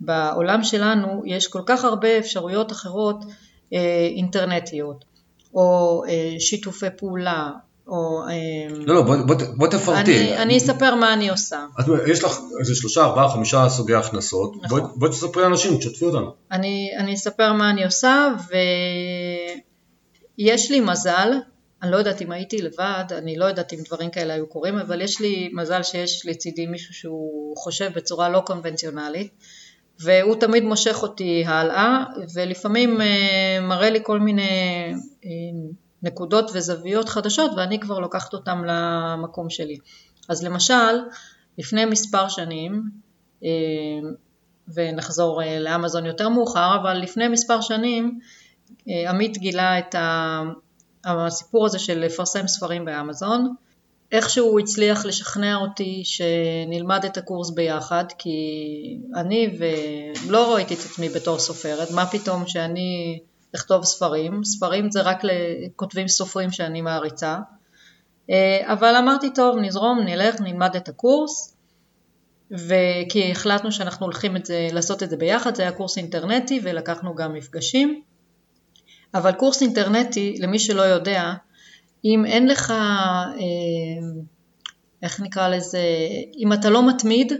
[0.00, 3.24] בעולם שלנו יש כל כך הרבה אפשרויות אחרות
[3.72, 5.04] אה, אינטרנטיות,
[5.54, 7.50] או אה, שיתופי פעולה,
[7.88, 8.22] או...
[8.28, 10.18] אה, לא, לא, בוא, בוא, בוא תפרטי.
[10.18, 11.66] אני, אני אספר מה אני עושה.
[11.80, 14.80] את, יש לך איזה שלושה, ארבעה, חמישה סוגי הכנסות, נכון.
[14.80, 16.30] בואי בוא תספרי לאנשים, תשתפי אותנו.
[16.52, 18.54] אני, אני אספר מה אני עושה, ו...
[20.38, 21.30] יש לי מזל,
[21.82, 25.00] אני לא יודעת אם הייתי לבד, אני לא יודעת אם דברים כאלה היו קורים, אבל
[25.00, 29.32] יש לי מזל שיש לצידי מישהו שהוא חושב בצורה לא קונבנציונלית,
[30.00, 34.50] והוא תמיד מושך אותי הלאה, ולפעמים אה, מראה לי כל מיני
[35.24, 35.30] אה,
[36.02, 39.76] נקודות וזוויות חדשות, ואני כבר לוקחת אותם למקום שלי.
[40.28, 41.00] אז למשל,
[41.58, 42.82] לפני מספר שנים,
[43.44, 43.48] אה,
[44.74, 48.18] ונחזור לאמזון יותר מאוחר, אבל לפני מספר שנים
[48.86, 49.94] עמית גילה את
[51.04, 53.54] הסיפור הזה של לפרסם ספרים באמזון,
[54.12, 58.38] איכשהו הוא הצליח לשכנע אותי שנלמד את הקורס ביחד, כי
[59.14, 63.18] אני ולא ראיתי את עצמי בתור סופרת, מה פתאום שאני
[63.54, 67.38] אכתוב ספרים, ספרים זה רק לכותבים סופרים שאני מעריצה,
[68.30, 71.56] אה, אבל אמרתי טוב נזרום, נלך, נלמד את הקורס,
[72.50, 77.14] וכי החלטנו שאנחנו הולכים את זה, לעשות את זה ביחד, זה היה קורס אינטרנטי ולקחנו
[77.14, 78.02] גם מפגשים,
[79.16, 81.32] אבל קורס אינטרנטי, למי שלא יודע,
[82.04, 83.36] אם אין לך, אה,
[85.02, 85.80] איך נקרא לזה,
[86.38, 87.32] אם אתה לא מתמיד,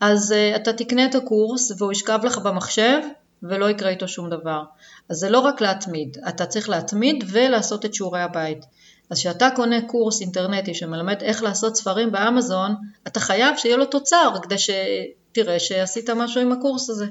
[0.00, 2.98] אז אה, אתה תקנה את הקורס והוא ישכב לך במחשב
[3.42, 4.62] ולא יקרה איתו שום דבר.
[5.08, 8.64] אז זה לא רק להתמיד, אתה צריך להתמיד ולעשות את שיעורי הבית.
[9.10, 12.74] אז כשאתה קונה קורס אינטרנטי שמלמד איך לעשות ספרים באמזון,
[13.06, 17.06] אתה חייב שיהיה לו תוצר כדי שתראה שעשית משהו עם הקורס הזה.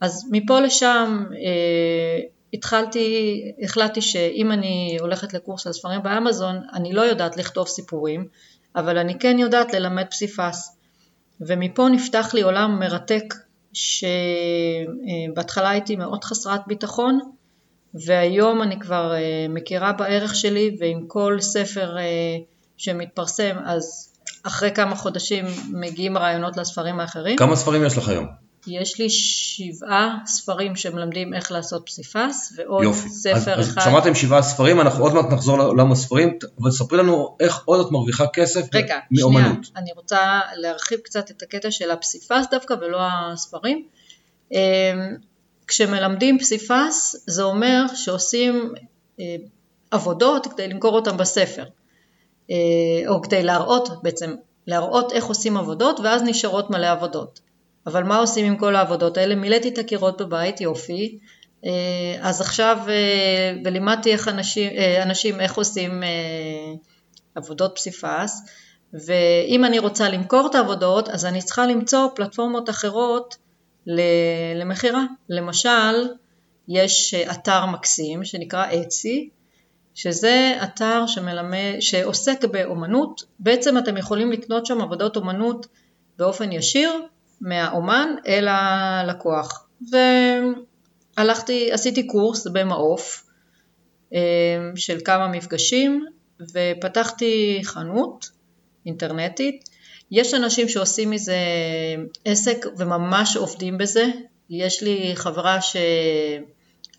[0.00, 7.00] אז מפה לשם אה, התחלתי, החלטתי שאם אני הולכת לקורס על ספרים באמזון, אני לא
[7.00, 8.28] יודעת לכתוב סיפורים,
[8.76, 10.76] אבל אני כן יודעת ללמד פסיפס.
[11.40, 13.34] ומפה נפתח לי עולם מרתק,
[13.72, 17.18] שבהתחלה הייתי מאוד חסרת ביטחון,
[17.94, 22.02] והיום אני כבר אה, מכירה בערך שלי, ועם כל ספר אה,
[22.76, 27.36] שמתפרסם, אז אחרי כמה חודשים מגיעים רעיונות לספרים האחרים.
[27.36, 28.45] כמה ספרים יש לך היום?
[28.68, 33.08] יש לי שבעה ספרים שמלמדים איך לעשות פסיפס, ועוד יופי.
[33.08, 33.78] ספר אז, אחד.
[33.78, 37.86] אז שמעתם שבעה ספרים, אנחנו עוד מעט נחזור לעולם הספרים, אבל ספרי לנו איך עוד
[37.86, 39.64] את מרוויחה כסף רגע, מאומנות.
[39.64, 43.84] שנייה, אני רוצה להרחיב קצת את הקטע של הפסיפס דווקא ולא הספרים.
[44.52, 44.58] אמ,
[45.66, 48.72] כשמלמדים פסיפס זה אומר שעושים
[49.20, 49.36] אה,
[49.90, 51.64] עבודות כדי למכור אותם בספר,
[52.50, 52.56] אה,
[53.08, 54.34] או כדי להראות בעצם,
[54.66, 57.45] להראות איך עושים עבודות ואז נשארות מלא עבודות.
[57.86, 59.34] אבל מה עושים עם כל העבודות האלה?
[59.34, 61.18] מילאתי את הקירות בבית, יופי,
[61.64, 61.70] אה,
[62.20, 62.78] אז עכשיו,
[63.64, 64.72] ולימדתי איך אנשים,
[65.02, 66.02] אנשים איך עושים
[67.34, 68.42] עבודות פסיפס,
[68.92, 73.36] ואם אני רוצה למכור את העבודות, אז אני צריכה למצוא פלטפורמות אחרות
[74.56, 75.04] למכירה.
[75.28, 76.08] למשל,
[76.68, 79.30] יש אתר מקסים שנקרא אצי,
[79.94, 85.66] שזה אתר שמלמד, שעוסק באומנות, בעצם אתם יכולים לקנות שם עבודות אומנות
[86.18, 86.92] באופן ישיר
[87.40, 89.66] מהאומן אל הלקוח.
[91.16, 93.26] והלכתי, עשיתי קורס במעוף
[94.14, 94.18] אה,
[94.76, 96.06] של כמה מפגשים
[96.40, 98.30] ופתחתי חנות
[98.86, 99.68] אינטרנטית
[100.10, 101.38] יש אנשים שעושים מזה
[102.24, 104.06] עסק וממש עובדים בזה.
[104.50, 105.58] יש לי חברה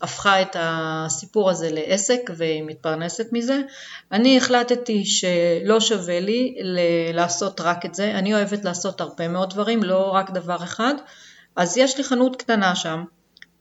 [0.00, 3.60] שהפכה את הסיפור הזה לעסק והיא מתפרנסת מזה.
[4.12, 6.56] אני החלטתי שלא שווה לי
[7.14, 8.10] לעשות רק את זה.
[8.10, 10.94] אני אוהבת לעשות הרבה מאוד דברים, לא רק דבר אחד.
[11.56, 13.04] אז יש לי חנות קטנה שם.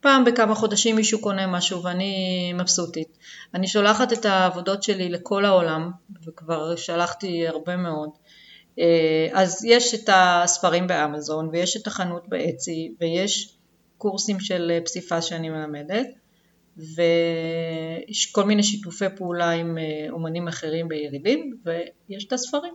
[0.01, 3.17] פעם בכמה חודשים מישהו קונה משהו ואני מבסוטית.
[3.53, 5.91] אני שולחת את העבודות שלי לכל העולם,
[6.27, 8.09] וכבר שלחתי הרבה מאוד.
[8.79, 13.57] אה, אז יש את הספרים באמזון ויש את החנות באצי ויש
[13.97, 16.07] קורסים של פסיפס שאני מלמדת
[16.77, 22.73] ויש כל מיני שיתופי פעולה עם אה, אומנים אחרים בירידים ויש את הספרים.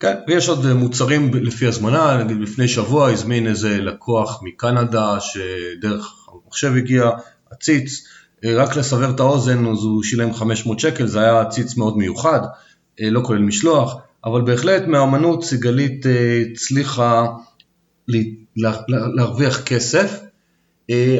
[0.00, 6.72] כן, ויש עוד מוצרים לפי הזמנה, נגיד לפני שבוע הזמין איזה לקוח מקנדה שדרך המחשב
[6.76, 7.10] הגיע
[7.50, 8.06] עציץ,
[8.44, 12.40] רק לסבר את האוזן אז הוא שילם 500 שקל, זה היה עציץ מאוד מיוחד,
[13.00, 17.26] לא כולל משלוח, אבל בהחלט מהאמנות סיגלית אה, הצליחה
[19.16, 20.25] להרוויח כסף, אה,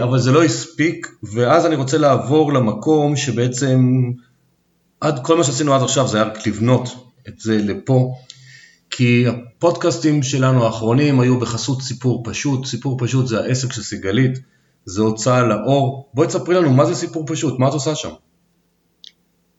[0.03, 4.03] אבל זה לא הספיק, ואז אני רוצה לעבור למקום שבעצם
[5.01, 6.89] עד כל מה שעשינו עד עכשיו זה היה רק לבנות
[7.29, 8.15] את זה לפה,
[8.91, 14.39] כי הפודקאסטים שלנו האחרונים היו בחסות סיפור פשוט, סיפור פשוט זה העסק של סיגלית,
[14.85, 18.11] זה הוצאה לאור, בואי תספרי לנו מה זה סיפור פשוט, מה את עושה שם?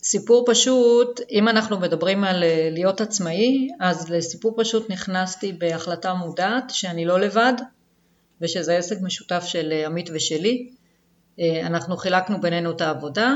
[0.04, 6.70] סיפור פשוט, אם אנחנו מדברים על אה, להיות עצמאי, אז לסיפור פשוט נכנסתי בהחלטה מודעת
[6.70, 7.54] שאני לא לבד
[8.42, 10.70] ושזה עסק משותף של אה, עמית ושלי.
[11.40, 13.36] אה, אנחנו חילקנו בינינו את העבודה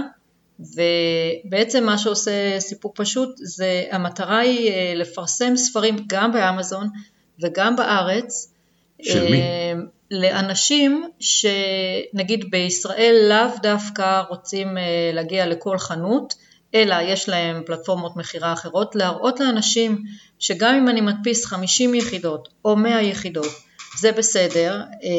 [0.59, 6.87] ובעצם מה שעושה סיפור פשוט זה המטרה היא לפרסם ספרים גם באמזון
[7.39, 8.53] וגם בארץ.
[9.01, 9.41] של מי?
[10.11, 14.77] לאנשים שנגיד בישראל לאו דווקא רוצים
[15.13, 16.35] להגיע לכל חנות
[16.75, 20.03] אלא יש להם פלטפורמות מכירה אחרות, להראות לאנשים
[20.39, 23.51] שגם אם אני מדפיס 50 יחידות או 100 יחידות,
[23.97, 25.09] זה בסדר, אה,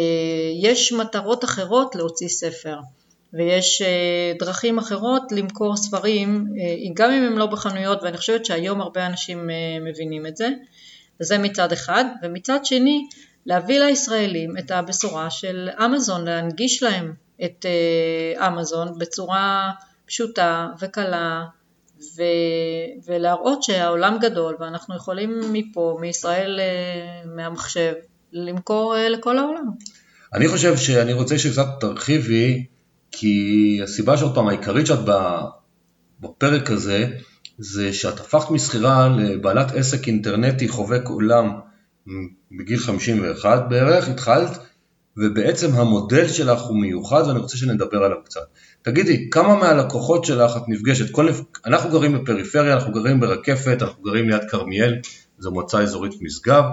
[0.62, 2.78] יש מטרות אחרות להוציא ספר
[3.32, 8.80] ויש אה, דרכים אחרות למכור ספרים, אה, גם אם הם לא בחנויות, ואני חושבת שהיום
[8.80, 10.48] הרבה אנשים מבינים את זה,
[11.20, 13.06] וזה מצד אחד, ומצד שני
[13.46, 17.66] להביא לישראלים את הבשורה של אמזון, להנגיש להם את
[18.46, 19.70] אמזון בצורה
[20.06, 21.44] פשוטה וקלה
[22.16, 22.22] ו,
[23.06, 26.60] ולהראות שהעולם גדול ואנחנו יכולים מפה, מישראל,
[27.24, 27.92] מהמחשב,
[28.32, 29.64] למכור אה, לכל העולם.
[30.34, 32.64] אני חושב שאני רוצה שקצת תרחיבי,
[33.10, 34.98] כי הסיבה שעוד פעם העיקרית שאת
[36.20, 37.06] בפרק הזה,
[37.58, 41.52] זה שאת הפכת משכירה לבעלת עסק אינטרנטי חובק עולם
[42.58, 44.58] בגיל 51 בערך, התחלת,
[45.16, 48.40] ובעצם המודל שלך הוא מיוחד ואני רוצה שנדבר עליו קצת.
[48.82, 51.10] תגידי, כמה מהלקוחות שלך את נפגשת?
[51.10, 51.28] כל...
[51.66, 54.94] אנחנו גרים בפריפריה, אנחנו גרים ברקפת, אנחנו גרים ליד כרמיאל,
[55.38, 56.64] זו מועצה אזורית משגב.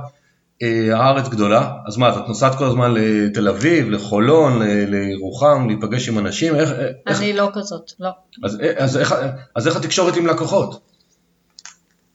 [0.64, 6.20] אה, הארץ גדולה, אז מה, את נוסעת כל הזמן לתל אביב, לחולון, לירוחם, להיפגש עם
[6.20, 6.56] אנשים?
[6.56, 6.72] איך,
[7.08, 7.38] אני איך...
[7.38, 8.10] לא כזאת, לא.
[8.44, 9.16] אז, אז, איך,
[9.56, 10.80] אז איך התקשורת עם לקוחות?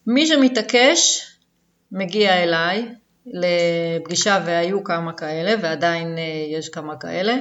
[0.06, 1.26] מי שמתעקש
[1.92, 2.88] מגיע אליי
[3.26, 7.36] לפגישה והיו כמה כאלה ועדיין אה, יש כמה כאלה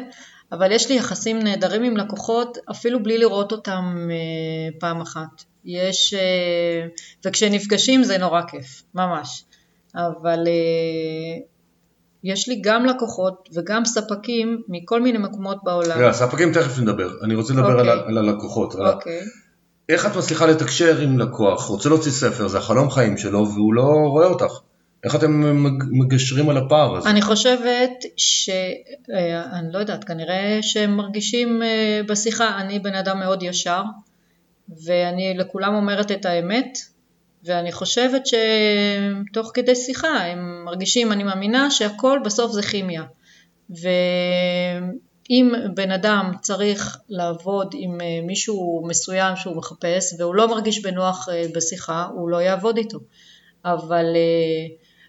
[0.52, 5.44] אבל יש לי יחסים נהדרים עם לקוחות אפילו בלי לראות אותם אה, פעם אחת.
[5.66, 6.88] יש, אה,
[7.26, 9.44] וכשנפגשים זה נורא כיף, ממש.
[9.96, 10.48] אבל
[12.24, 15.98] יש לי גם לקוחות וגם ספקים מכל מיני מקומות בעולם.
[15.98, 17.82] רגע, ספקים תכף נדבר, אני רוצה לדבר okay.
[17.82, 18.08] על, אוקיי.
[18.08, 18.76] על הלקוחות.
[18.76, 19.20] אוקיי.
[19.20, 19.24] Okay.
[19.90, 23.84] איך את מצליחה לתקשר עם לקוח, רוצה להוציא ספר, זה החלום חיים שלו והוא לא
[23.84, 24.60] רואה אותך.
[25.04, 25.44] איך אתם
[25.92, 27.10] מגשרים על הפער הזה?
[27.10, 28.50] אני חושבת ש...
[29.16, 33.84] אה, אני לא יודעת, כנראה שהם מרגישים אה, בשיחה, אני בן אדם מאוד ישר,
[34.86, 36.78] ואני לכולם אומרת את האמת,
[37.46, 43.04] ואני חושבת שתוך כדי שיחה הם מרגישים, אני מאמינה שהכל בסוף זה כימיה.
[43.70, 51.28] ואם בן אדם צריך לעבוד עם אה, מישהו מסוים שהוא מחפש והוא לא מרגיש בנוח
[51.56, 53.00] בשיחה, הוא לא יעבוד איתו.
[53.66, 54.06] אבל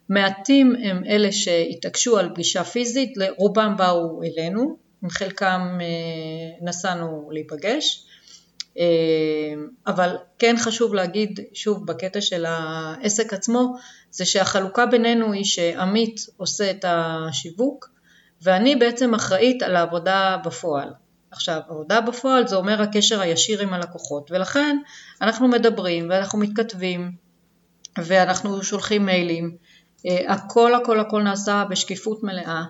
[0.09, 8.07] מעטים הם אלה שהתעקשו על פגישה פיזית, רובם באו אלינו, עם חלקם אה, נסענו להיפגש,
[8.07, 8.14] אה,
[9.87, 13.77] אבל כן חשוב להגיד שוב בקטע של העסק עצמו,
[14.11, 17.89] זה שהחלוקה בינינו היא שעמית עושה את השיווק
[18.43, 20.89] ואני בעצם אחראית על העבודה בפועל.
[21.31, 24.79] עכשיו, עבודה בפועל זה אומר הקשר הישיר עם הלקוחות, ולכן
[25.21, 27.13] אנחנו מדברים ואנחנו מתכתבים
[27.99, 29.57] ואנחנו שולחים מיילים
[30.07, 32.65] אה, הכל הכל הכל נעשה בשקיפות מלאה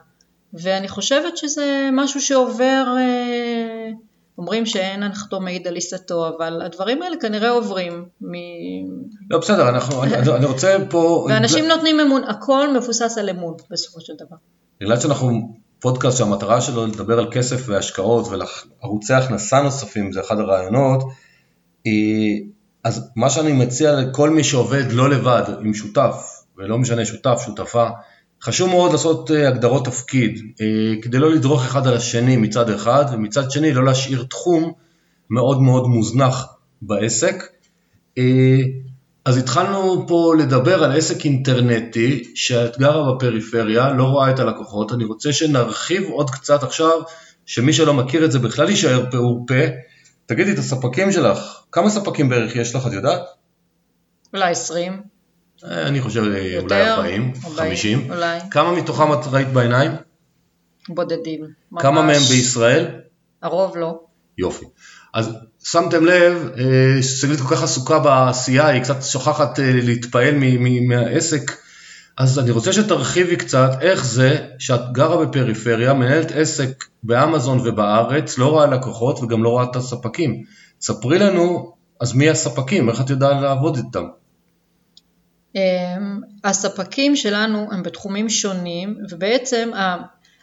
[0.53, 3.91] ואני חושבת שזה משהו שעובר, אה,
[4.39, 8.33] אומרים שאין הנחתו מעיד על עיסתו, אבל הדברים האלה כנראה עוברים מ...
[9.31, 11.27] לא בסדר, אנחנו, אני, אני רוצה פה...
[11.31, 14.37] ואנשים נותנים אמון, הכל מבוסס על אמון בסופו של דבר.
[14.81, 21.03] בגלל שאנחנו פודקאסט שהמטרה שלו לדבר על כסף והשקעות וערוצי הכנסה נוספים, זה אחד הרעיונות,
[22.85, 27.87] אז מה שאני מציע לכל מי שעובד לא לבד, עם שותף, ולא משנה שותף, שותפה,
[28.45, 33.05] חשוב מאוד לעשות אה, הגדרות תפקיד, אה, כדי לא לדרוך אחד על השני מצד אחד,
[33.13, 34.73] ומצד שני לא להשאיר תחום
[35.31, 36.47] מאוד מאוד מוזנח
[36.83, 37.43] בעסק.
[38.19, 38.61] אה,
[39.25, 45.05] אז התחלנו פה לדבר על עסק אינטרנטי שאת גרה בפריפריה, לא רואה את הלקוחות, אני
[45.05, 47.03] רוצה שנרחיב עוד קצת עכשיו,
[47.47, 49.45] שמי שלא מכיר את זה בכלל יישאר פה.
[50.27, 51.39] תגידי את הספקים שלך,
[51.73, 53.23] כמה ספקים בערך יש לך, את יודעת?
[54.35, 55.14] אולי 20.
[55.65, 58.11] אה, אני חושב אה, אולי 40, 50.
[58.11, 58.39] אולי.
[58.51, 59.91] כמה מתוכם את ראית בעיניים?
[60.89, 61.41] בודדים.
[61.73, 61.83] ממש.
[61.83, 62.87] כמה מהם בישראל?
[63.43, 64.01] הרוב לא.
[64.39, 64.65] יופי.
[65.15, 65.31] אז
[65.65, 70.35] שמתם לב, אה, שגלית כל כך עסוקה בעשייה, היא קצת שוכחת להתפעל
[70.89, 71.53] מהעסק,
[72.17, 78.47] אז אני רוצה שתרחיבי קצת איך זה שאת גרה בפריפריה, מנהלת עסק באמזון ובארץ, לא
[78.47, 80.43] רואה לקוחות וגם לא רואה את הספקים.
[80.81, 84.05] ספרי לנו, אז מי הספקים, איך את יודעת לעבוד איתם?
[85.55, 89.71] אמ, הספקים שלנו הם בתחומים שונים ובעצם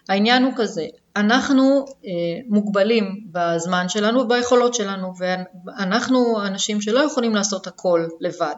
[0.10, 2.12] העניין הוא כזה, אנחנו אה,
[2.48, 8.56] מוגבלים בזמן שלנו וביכולות שלנו ואנחנו אנשים שלא יכולים לעשות הכל לבד.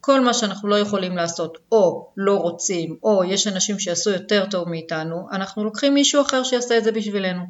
[0.00, 4.68] כל מה שאנחנו לא יכולים לעשות או לא רוצים או יש אנשים שיעשו יותר טוב
[4.68, 7.42] מאיתנו, אנחנו לוקחים מישהו אחר שיעשה את זה בשבילנו.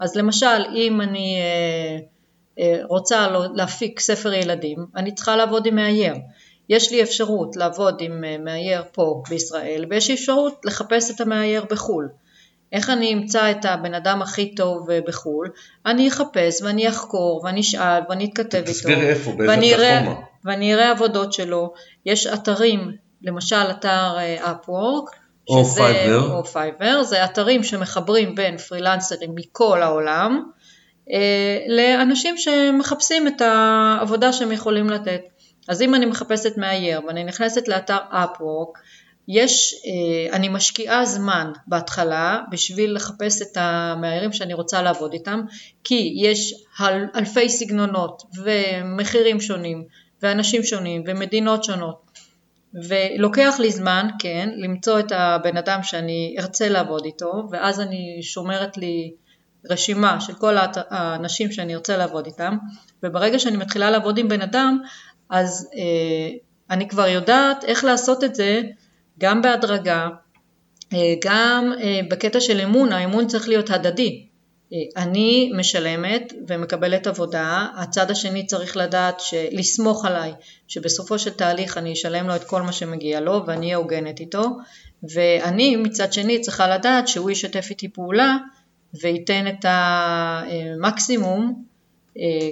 [0.00, 1.98] אז למשל אם אני אה,
[2.58, 6.14] אה, רוצה להפיק ספר ילדים, אני צריכה לעבוד עם מאייר.
[6.70, 11.64] יש לי אפשרות לעבוד עם אה, מאייר פה בישראל ויש לי אפשרות לחפש את המאייר
[11.70, 12.08] בחו"ל.
[12.72, 15.48] איך אני אמצא את הבן אדם הכי טוב אה, בחו"ל?
[15.86, 18.70] אני אחפש ואני אחקור ואני אשאל ואני אתכתב איתו.
[18.70, 20.20] תסבירי איפה, באיזה פלטפורמה.
[20.44, 21.72] ואני אראה עבודות שלו.
[22.06, 22.92] יש אתרים,
[23.22, 25.16] למשל אתר אה, Upwork,
[25.48, 26.32] או פייבר.
[26.32, 30.42] או פייבר, זה אתרים שמחברים בין פרילנסרים מכל העולם
[31.68, 35.20] לאנשים שמחפשים את העבודה שהם יכולים לתת.
[35.68, 38.78] אז אם אני מחפשת מאייר ואני נכנסת לאתר Upwork,
[39.28, 45.40] יש, אה, אני משקיעה זמן בהתחלה בשביל לחפש את המאיירים שאני רוצה לעבוד איתם,
[45.84, 46.54] כי יש
[47.16, 49.84] אלפי סגנונות ומחירים שונים
[50.22, 52.10] ואנשים שונים ומדינות שונות.
[52.74, 58.76] ולוקח לי זמן, כן, למצוא את הבן אדם שאני ארצה לעבוד איתו, ואז אני שומרת
[58.76, 59.12] לי
[59.70, 62.56] רשימה של כל האנשים שאני ארצה לעבוד איתם,
[63.02, 64.78] וברגע שאני מתחילה לעבוד עם בן אדם,
[65.30, 66.36] אז אה,
[66.70, 68.62] אני כבר יודעת איך לעשות את זה
[69.18, 70.08] גם בהדרגה,
[70.92, 74.26] אה, גם אה, בקטע של אמון, האמון צריך להיות הדדי.
[74.72, 79.22] אה, אני משלמת ומקבלת עבודה, הצד השני צריך לדעת,
[79.52, 80.32] לסמוך עליי,
[80.68, 84.44] שבסופו של תהליך אני אשלם לו את כל מה שמגיע לו ואני אהיה הוגנת איתו,
[85.14, 88.36] ואני מצד שני צריכה לדעת שהוא ישתף איתי פעולה
[89.02, 91.64] וייתן את המקסימום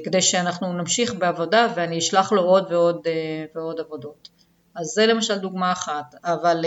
[0.04, 3.06] כדי שאנחנו נמשיך בעבודה ואני אשלח לו עוד ועוד
[3.54, 4.28] ועוד עבודות.
[4.76, 6.64] אז זה למשל דוגמה אחת, אבל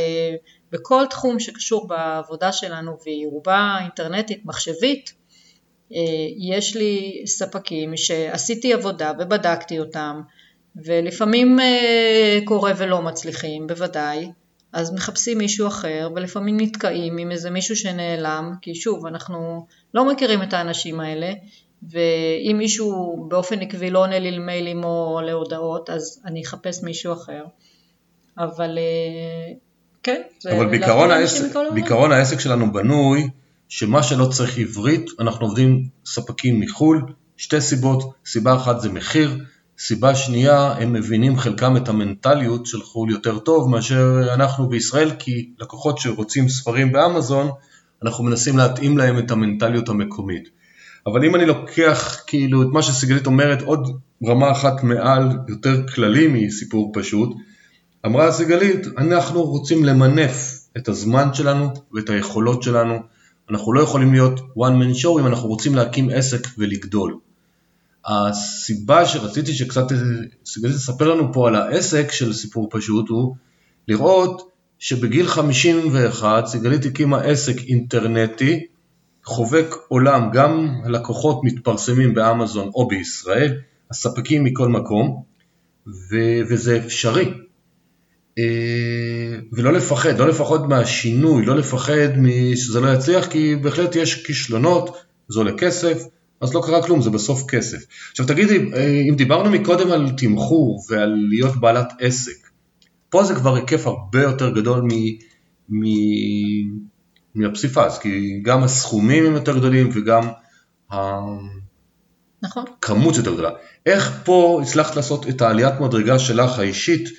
[0.71, 5.13] בכל תחום שקשור בעבודה שלנו והיא רובה אינטרנטית, מחשבית,
[5.93, 5.99] אה,
[6.37, 10.21] יש לי ספקים שעשיתי עבודה ובדקתי אותם
[10.75, 14.31] ולפעמים אה, קורה ולא מצליחים, בוודאי,
[14.73, 20.43] אז מחפשים מישהו אחר ולפעמים נתקעים עם איזה מישהו שנעלם, כי שוב, אנחנו לא מכירים
[20.43, 21.33] את האנשים האלה
[21.89, 27.43] ואם מישהו באופן עקבי לא עונה לי למיילים או להודעות, אז אני אחפש מישהו אחר.
[28.37, 29.53] אבל אה,
[30.03, 30.21] כן.
[30.57, 33.29] אבל בעיקרון העסק, בעיקרון העסק שלנו בנוי
[33.69, 37.05] שמה שלא צריך עברית, אנחנו עובדים ספקים מחו"ל,
[37.37, 39.37] שתי סיבות, סיבה אחת זה מחיר,
[39.77, 45.49] סיבה שנייה, הם מבינים חלקם את המנטליות של חו"ל יותר טוב מאשר אנחנו בישראל, כי
[45.59, 47.49] לקוחות שרוצים ספרים באמזון,
[48.03, 50.49] אנחנו מנסים להתאים להם את המנטליות המקומית.
[51.07, 56.27] אבל אם אני לוקח כאילו את מה שסיגלית אומרת עוד רמה אחת מעל, יותר כללי
[56.27, 57.29] מסיפור פשוט,
[58.05, 62.99] אמרה סיגלית, אנחנו רוצים למנף את הזמן שלנו ואת היכולות שלנו,
[63.49, 67.17] אנחנו לא יכולים להיות one man show אם אנחנו רוצים להקים עסק ולגדול.
[68.05, 69.85] הסיבה שרציתי שקצת
[70.45, 73.35] סיגלית תספר לנו פה על העסק של סיפור פשוט הוא
[73.87, 78.65] לראות שבגיל 51 סיגלית הקימה עסק אינטרנטי
[79.23, 83.57] חובק עולם, גם הלקוחות מתפרסמים באמזון או בישראל,
[83.91, 85.23] הספקים מכל מקום,
[85.87, 87.33] ו- וזה אפשרי.
[88.39, 92.09] אה, ולא לפחד, לא לפחד מהשינוי, לא לפחד
[92.55, 94.97] שזה לא יצליח, כי בהחלט יש כישלונות,
[95.27, 96.03] זה עולה כסף,
[96.41, 97.77] אז לא קרה כלום, זה בסוף כסף.
[98.11, 102.47] עכשיו תגידי, אה, אם דיברנו מקודם על תמחור ועל להיות בעלת עסק,
[103.09, 104.87] פה זה כבר היקף הרבה יותר גדול מ...
[105.69, 105.83] מ...
[107.35, 110.27] מהפסיפס, כי גם הסכומים הם יותר גדולים וגם
[112.43, 112.65] נכון.
[112.77, 113.49] הכמות יותר גדולה.
[113.85, 117.09] איך פה הצלחת לעשות את העליית מדרגה שלך האישית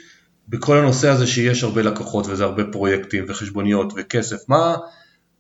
[0.49, 4.77] בכל הנושא הזה שיש הרבה לקוחות וזה הרבה פרויקטים וחשבוניות וכסף, מה,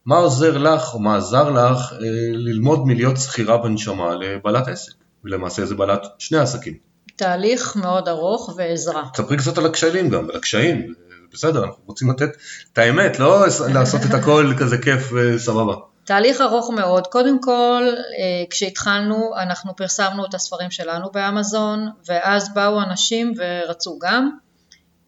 [0.06, 1.98] מה עוזר לך או מה עזר לך אה,
[2.32, 4.92] ללמוד מלהיות שכירה בנשמה לבעלת עסק,
[5.24, 6.74] ולמעשה זה בעלת שני עסקים.
[7.16, 9.04] תהליך מאוד ארוך ועזרה.
[9.12, 10.94] תספרי קצת על הקשיים גם, על הקשיים,
[11.32, 12.30] בסדר, אנחנו רוצים לתת
[12.72, 15.74] את האמת, לא לעשות את הכל כזה כיף וסבבה.
[16.04, 17.82] תהליך ארוך מאוד, קודם כל
[18.18, 24.30] אה, כשהתחלנו אנחנו פרסמנו את הספרים שלנו באמזון ואז באו אנשים ורצו גם.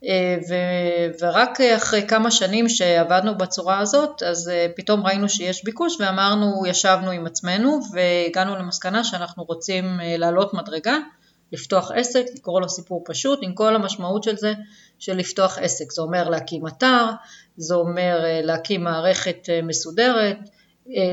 [0.05, 0.37] אה,
[1.20, 7.11] ורק אחרי כמה שנים שעבדנו בצורה הזאת, אז אה, פתאום ראינו שיש ביקוש ואמרנו, ישבנו
[7.11, 9.85] עם עצמנו והגענו למסקנה שאנחנו רוצים
[10.18, 10.97] לעלות מדרגה,
[11.55, 14.53] לפתוח עסק, לקרוא לו סיפור פשוט, עם כל המשמעות של זה,
[14.99, 15.93] של לפתוח עסק.
[15.93, 17.07] זה אומר להקים אתר,
[17.57, 20.39] זה אומר להקים מערכת מסודרת,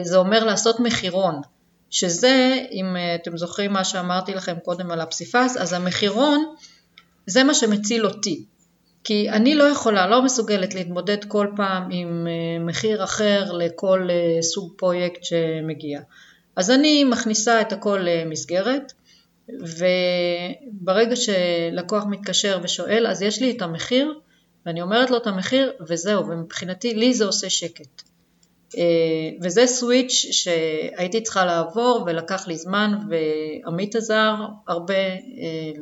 [0.02, 1.42] זה אומר לעשות מחירון,
[1.90, 6.56] שזה, אם אתם זוכרים מה שאמרתי לכם קודם על הפסיפס, אז המחירון
[7.28, 8.46] זה מה שמציל אותי.
[9.04, 14.42] כי אני לא יכולה, לא מסוגלת להתמודד כל פעם עם אה, מחיר אחר לכל אה,
[14.42, 16.02] סוג פרויקט שמגיע.
[16.56, 18.94] אז אני מכניסה את הכל למסגרת,
[19.60, 24.20] וברגע שלקוח מתקשר ושואל, אז יש לי את המחיר,
[24.66, 28.02] ואני אומרת לו את המחיר, וזהו, ומבחינתי, לי זה עושה שקט.
[28.78, 28.84] אה,
[29.42, 34.36] וזה סוויץ' שהייתי צריכה לעבור ולקח לי זמן ועמית עזר
[34.68, 34.94] הרבה,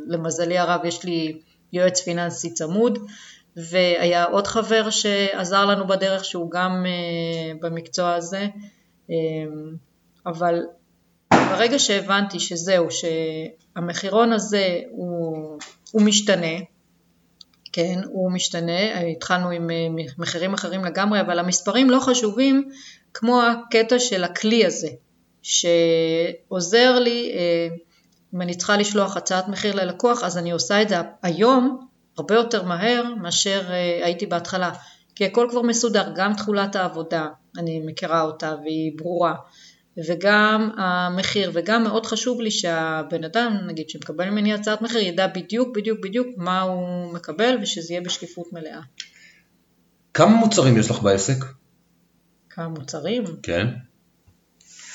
[0.07, 1.38] למזלי הרב יש לי
[1.74, 2.99] יועץ פיננסי צמוד,
[3.55, 8.47] והיה עוד חבר שעזר לנו בדרך שהוא גם אה, במקצוע הזה,
[9.09, 9.15] אה,
[10.26, 10.63] אבל
[11.34, 15.59] ברגע שהבנתי שזהו, שהמחירון הזה הוא,
[15.91, 16.57] הוא משתנה,
[17.73, 19.75] כן, הוא משתנה, התחלנו עם אה,
[20.17, 22.69] מחירים אחרים לגמרי, אבל המספרים לא חשובים
[23.13, 24.89] כמו הקטע של הכלי הזה,
[25.41, 27.32] שעוזר לי
[28.36, 32.63] אם אני צריכה לשלוח הצעת מחיר ללקוח, אז אני עושה את זה היום הרבה יותר
[32.63, 34.71] מהר מאשר אה, הייתי בהתחלה.
[35.15, 37.27] כי הכל כבר מסודר, גם תכולת העבודה,
[37.57, 39.36] אני מכירה אותה והיא ברורה.
[39.97, 45.75] וגם המחיר, וגם מאוד חשוב לי שהבן אדם, נגיד, שמקבל ממני הצעת מחיר, ידע בדיוק
[45.75, 48.79] בדיוק בדיוק מה הוא מקבל ושזה יהיה בשקיפות מלאה.
[50.13, 51.45] כמה מוצרים יש לך בעסק?
[52.49, 53.23] כמה מוצרים?
[53.43, 53.67] כן.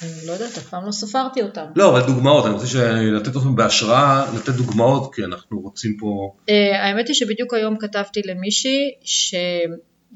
[0.02, 1.64] אני לא יודעת, אף פעם לא ספרתי אותם.
[1.76, 6.34] לא, אבל דוגמאות, אני רוצה לתת לכם בהשראה, לתת דוגמאות, כי אנחנו רוצים פה...
[6.50, 8.90] Uh, האמת היא שבדיוק היום כתבתי למישהי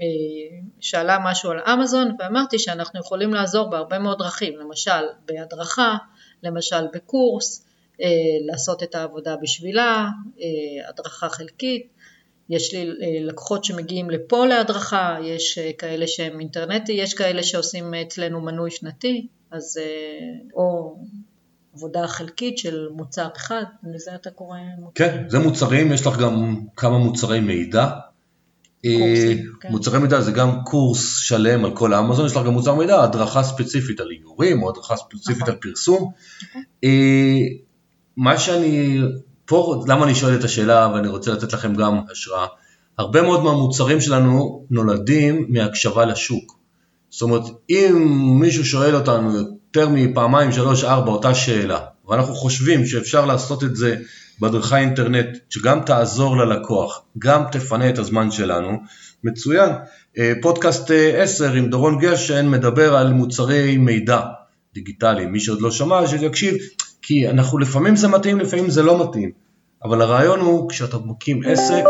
[0.02, 4.90] אה, uh, משהו על אמזון, ואמרתי שאנחנו יכולים לעזור בהרבה מאוד דרכים, למשל
[5.24, 5.96] בהדרכה,
[6.42, 8.04] למשל בקורס, uh,
[8.46, 10.40] לעשות את העבודה בשבילה, uh,
[10.88, 11.86] הדרכה חלקית.
[12.50, 12.90] יש לי
[13.20, 19.80] לקוחות שמגיעים לפה להדרכה, יש כאלה שהם אינטרנטי, יש כאלה שעושים אצלנו מנוי שנתי, אז
[20.54, 20.96] או
[21.74, 24.58] עבודה חלקית של מוצר אחד, לזה אתה קורא.
[24.94, 27.90] כן, זה מוצרים, יש לך גם כמה מוצרי מידע.
[28.86, 29.68] קורסים, כן.
[29.70, 33.42] מוצרי מידע זה גם קורס שלם על כל האמזון, יש לך גם מוצר מידע, הדרכה
[33.42, 35.54] ספציפית על איורים או הדרכה ספציפית נכון.
[35.54, 36.12] על פרסום.
[36.42, 36.62] נכון.
[38.16, 39.00] מה שאני
[39.44, 42.46] פה למה אני שואל את השאלה ואני רוצה לתת לכם גם השראה.
[42.98, 46.58] הרבה מאוד מהמוצרים שלנו נולדים מהקשבה לשוק.
[47.10, 48.06] זאת אומרת, אם
[48.40, 53.96] מישהו שואל אותנו יותר מפעמיים, שלוש, ארבע, אותה שאלה, ואנחנו חושבים שאפשר לעשות את זה
[54.40, 58.78] בהדרכה אינטרנט, שגם תעזור ללקוח, גם תפנה את הזמן שלנו,
[59.24, 59.70] מצוין.
[60.18, 64.20] אה, פודקאסט 10 עם דורון גשן מדבר על מוצרי מידע
[64.74, 66.54] דיגיטלי, מי שעוד לא שמע, שיקשיב,
[67.02, 69.30] כי אנחנו לפעמים זה מתאים, לפעמים זה לא מתאים.
[69.84, 71.84] אבל הרעיון הוא, כשאתה מקים עסק,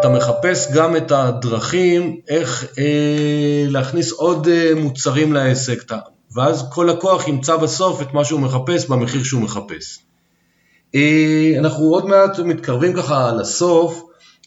[0.00, 5.92] אתה מחפש גם את הדרכים איך אה, להכניס עוד אה, מוצרים לעסק,
[6.34, 10.09] ואז כל לקוח ימצא בסוף את מה שהוא מחפש במחיר שהוא מחפש.
[10.94, 14.04] אה, אנחנו עוד מעט מתקרבים ככה לסוף,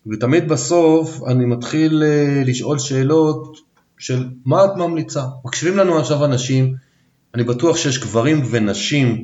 [0.07, 3.57] ותמיד בסוף אני מתחיל אה, לשאול שאלות
[3.97, 5.23] של מה את ממליצה.
[5.45, 6.73] מקשיבים לנו עכשיו אנשים,
[7.35, 9.23] אני בטוח שיש גברים ונשים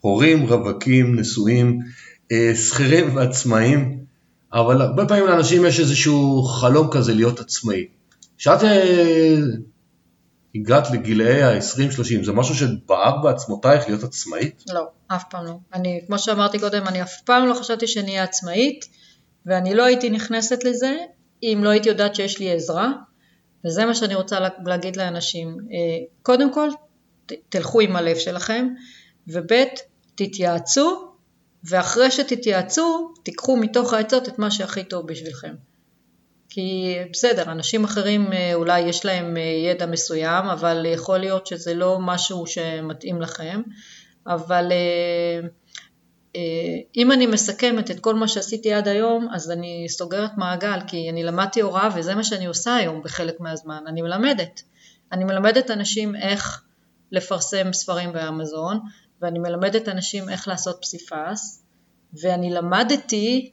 [0.00, 1.78] הורים, רווקים, נשואים,
[2.32, 3.98] אה, שכירים ועצמאים,
[4.52, 7.86] אבל הרבה פעמים לאנשים יש איזשהו חלום כזה להיות עצמאי.
[8.38, 8.60] כשאת
[10.54, 14.64] הגעת לגילאי ה-20-30, זה משהו שבער בעצמותייך להיות עצמאית?
[14.72, 15.54] לא, אף פעם לא.
[15.74, 18.84] אני, כמו שאמרתי קודם, אני אף פעם לא חשבתי שאני אהיה עצמאית,
[19.46, 20.96] ואני לא הייתי נכנסת לזה
[21.42, 22.92] אם לא הייתי יודעת שיש לי עזרה,
[23.64, 25.48] וזה מה שאני רוצה להגיד לאנשים.
[25.48, 26.68] אה, קודם כל,
[27.48, 28.68] תלכו עם הלב שלכם,
[29.28, 29.52] וב'
[30.14, 31.12] תתייעצו,
[31.64, 35.54] ואחרי שתתייעצו, תיקחו מתוך העצות את מה שהכי טוב בשבילכם.
[36.50, 41.74] כי בסדר, אנשים אחרים אה, אולי יש להם אה, ידע מסוים, אבל יכול להיות שזה
[41.74, 43.62] לא משהו שמתאים לכם,
[44.26, 45.48] אבל אה,
[46.96, 51.22] אם אני מסכמת את כל מה שעשיתי עד היום, אז אני סוגרת מעגל, כי אני
[51.22, 54.62] למדתי הוראה וזה מה שאני עושה היום בחלק מהזמן, אני מלמדת.
[55.12, 56.62] אני מלמדת אנשים איך
[57.12, 58.80] לפרסם ספרים באמזון,
[59.22, 61.62] ואני מלמדת אנשים איך לעשות פסיפס,
[62.22, 63.52] ואני למדתי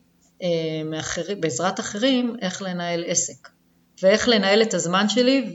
[0.85, 3.47] מאחר, בעזרת אחרים איך לנהל עסק,
[4.03, 5.53] ואיך לנהל את הזמן שלי,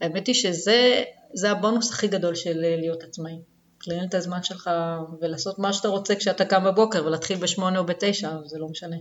[0.00, 3.38] והאמת היא שזה הבונוס הכי גדול של להיות עצמאי.
[3.86, 4.70] לנהל את הזמן שלך
[5.20, 8.96] ולעשות מה שאתה רוצה כשאתה קם בבוקר ולהתחיל בשמונה או בתשע, זה לא משנה.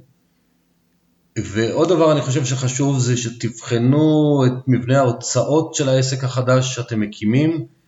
[1.37, 7.51] ועוד דבר אני חושב שחשוב זה שתבחנו את מבנה ההוצאות של העסק החדש שאתם מקימים,
[7.51, 7.82] אה,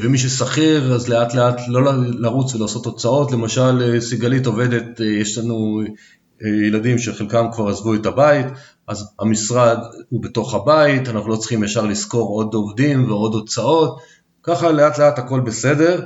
[0.00, 5.38] ומי ששכיר אז לאט לאט לא לרוץ ולעשות הוצאות, למשל אה, סיגלית עובדת, אה, יש
[5.38, 5.82] לנו
[6.66, 8.46] ילדים שחלקם כבר עזבו את הבית,
[8.88, 9.78] אז המשרד
[10.08, 13.98] הוא בתוך הבית, אנחנו לא צריכים ישר לשכור עוד עובדים ועוד הוצאות,
[14.42, 16.04] ככה לאט לאט הכל בסדר.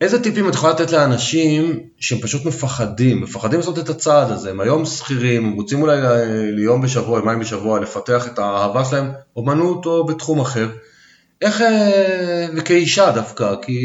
[0.00, 4.60] איזה טיפים את יכולה לתת לאנשים שהם פשוט מפחדים, מפחדים לעשות את הצעד הזה, הם
[4.60, 6.00] היום שכירים, הם רוצים אולי
[6.52, 10.68] ליום בשבוע, יומיים בשבוע, לפתח את האהבה שלהם, אומנות או בתחום אחר,
[11.42, 13.80] איך, אה, וכאישה דווקא, כי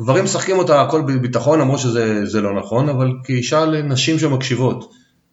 [0.00, 4.92] גברים משחקים אותה הכל בביטחון, למרות שזה לא נכון, אבל כאישה לנשים שמקשיבות,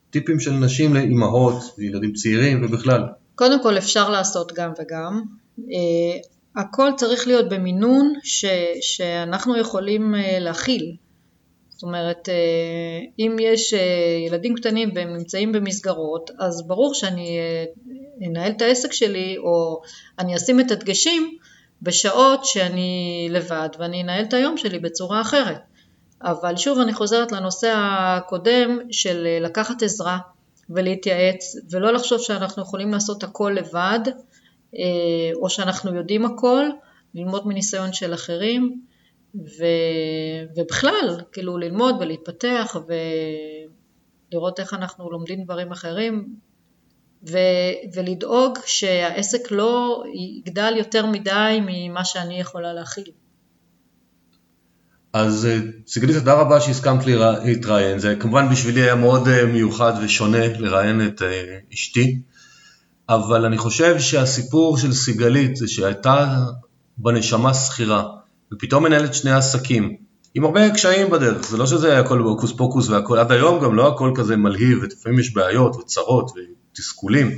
[0.09, 3.03] טיפים של נשים לאימהות, לילדים צעירים ובכלל.
[3.35, 5.21] קודם כל אפשר לעשות גם וגם.
[5.59, 6.19] אה,
[6.55, 8.45] הכל צריך להיות במינון ש,
[8.81, 10.95] שאנחנו יכולים אה, להכיל.
[11.69, 12.29] זאת אומרת,
[13.19, 13.73] אם יש
[14.27, 17.39] ילדים קטנים והם נמצאים במסגרות, אז ברור שאני
[18.27, 19.81] אנהל את העסק שלי, או
[20.19, 21.37] אני אשים את הדגשים
[21.81, 25.61] בשעות שאני לבד, ואני אנהל את היום שלי בצורה אחרת.
[26.23, 30.17] אבל שוב אני חוזרת לנושא הקודם של לקחת עזרה
[30.69, 33.99] ולהתייעץ, ולא לחשוב שאנחנו יכולים לעשות הכל לבד,
[34.75, 36.65] אה, או שאנחנו יודעים הכל,
[37.13, 38.81] ללמוד מניסיון של אחרים,
[39.35, 39.65] ו...
[40.55, 42.75] ובכלל, כאילו ללמוד ולהתפתח
[44.31, 46.35] ולראות איך אנחנו לומדים דברים אחרים,
[47.29, 53.11] ו- ולדאוג שהעסק לא יגדל יותר מדי ממה שאני יכולה להכיל.
[55.13, 55.57] אז אה,
[55.87, 57.05] סיגלית, תודה רבה שהסכמת
[57.45, 57.99] להתראיין.
[57.99, 62.19] זה כמובן בשבילי היה מאוד אה, מיוחד ושונה לראיין את אה, אשתי,
[63.09, 66.35] אבל אני חושב שהסיפור של סיגלית זה שהייתה
[66.97, 68.03] בנשמה שכירה,
[68.53, 69.95] ופתאום מנהלת שני עסקים,
[70.33, 73.75] עם הרבה קשיים בדרך, זה לא שזה היה הכל הוקוס פוקוס והכל, עד היום גם
[73.75, 76.31] לא הכל כזה מלהיב, ולפעמים יש בעיות וצרות
[76.71, 77.31] ותסכולים,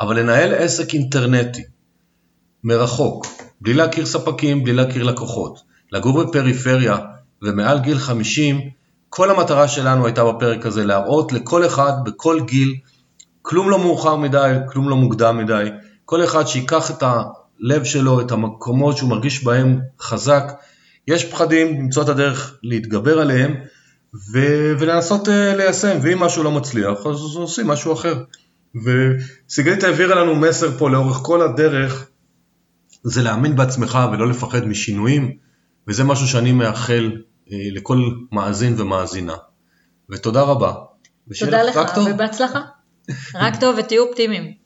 [0.00, 1.62] אבל לנהל עסק אינטרנטי,
[2.64, 3.26] מרחוק,
[3.60, 5.58] בלי להכיר ספקים, בלי להכיר לקוחות,
[5.92, 6.96] לגור בפריפריה
[7.42, 8.60] ומעל גיל 50,
[9.08, 12.74] כל המטרה שלנו הייתה בפרק הזה להראות לכל אחד בכל גיל,
[13.42, 15.68] כלום לא מאוחר מדי, כלום לא מוקדם מדי,
[16.04, 20.52] כל אחד שיקח את הלב שלו, את המקומות שהוא מרגיש בהם חזק,
[21.08, 23.54] יש פחדים, למצוא את הדרך להתגבר עליהם
[24.32, 28.14] ו- ולנסות uh, ליישם, ואם משהו לא מצליח אז עושים משהו אחר.
[28.74, 32.08] וסיגלית העבירה לנו מסר פה לאורך כל הדרך,
[33.02, 35.36] זה להאמין בעצמך ולא לפחד משינויים,
[35.88, 37.12] וזה משהו שאני מאחל
[37.46, 37.98] uh, לכל
[38.32, 39.34] מאזין ומאזינה.
[40.10, 40.72] ותודה רבה.
[41.40, 41.80] תודה לך,
[42.14, 42.60] ובהצלחה.
[43.34, 44.65] רק טוב ותהיו אופטימיים.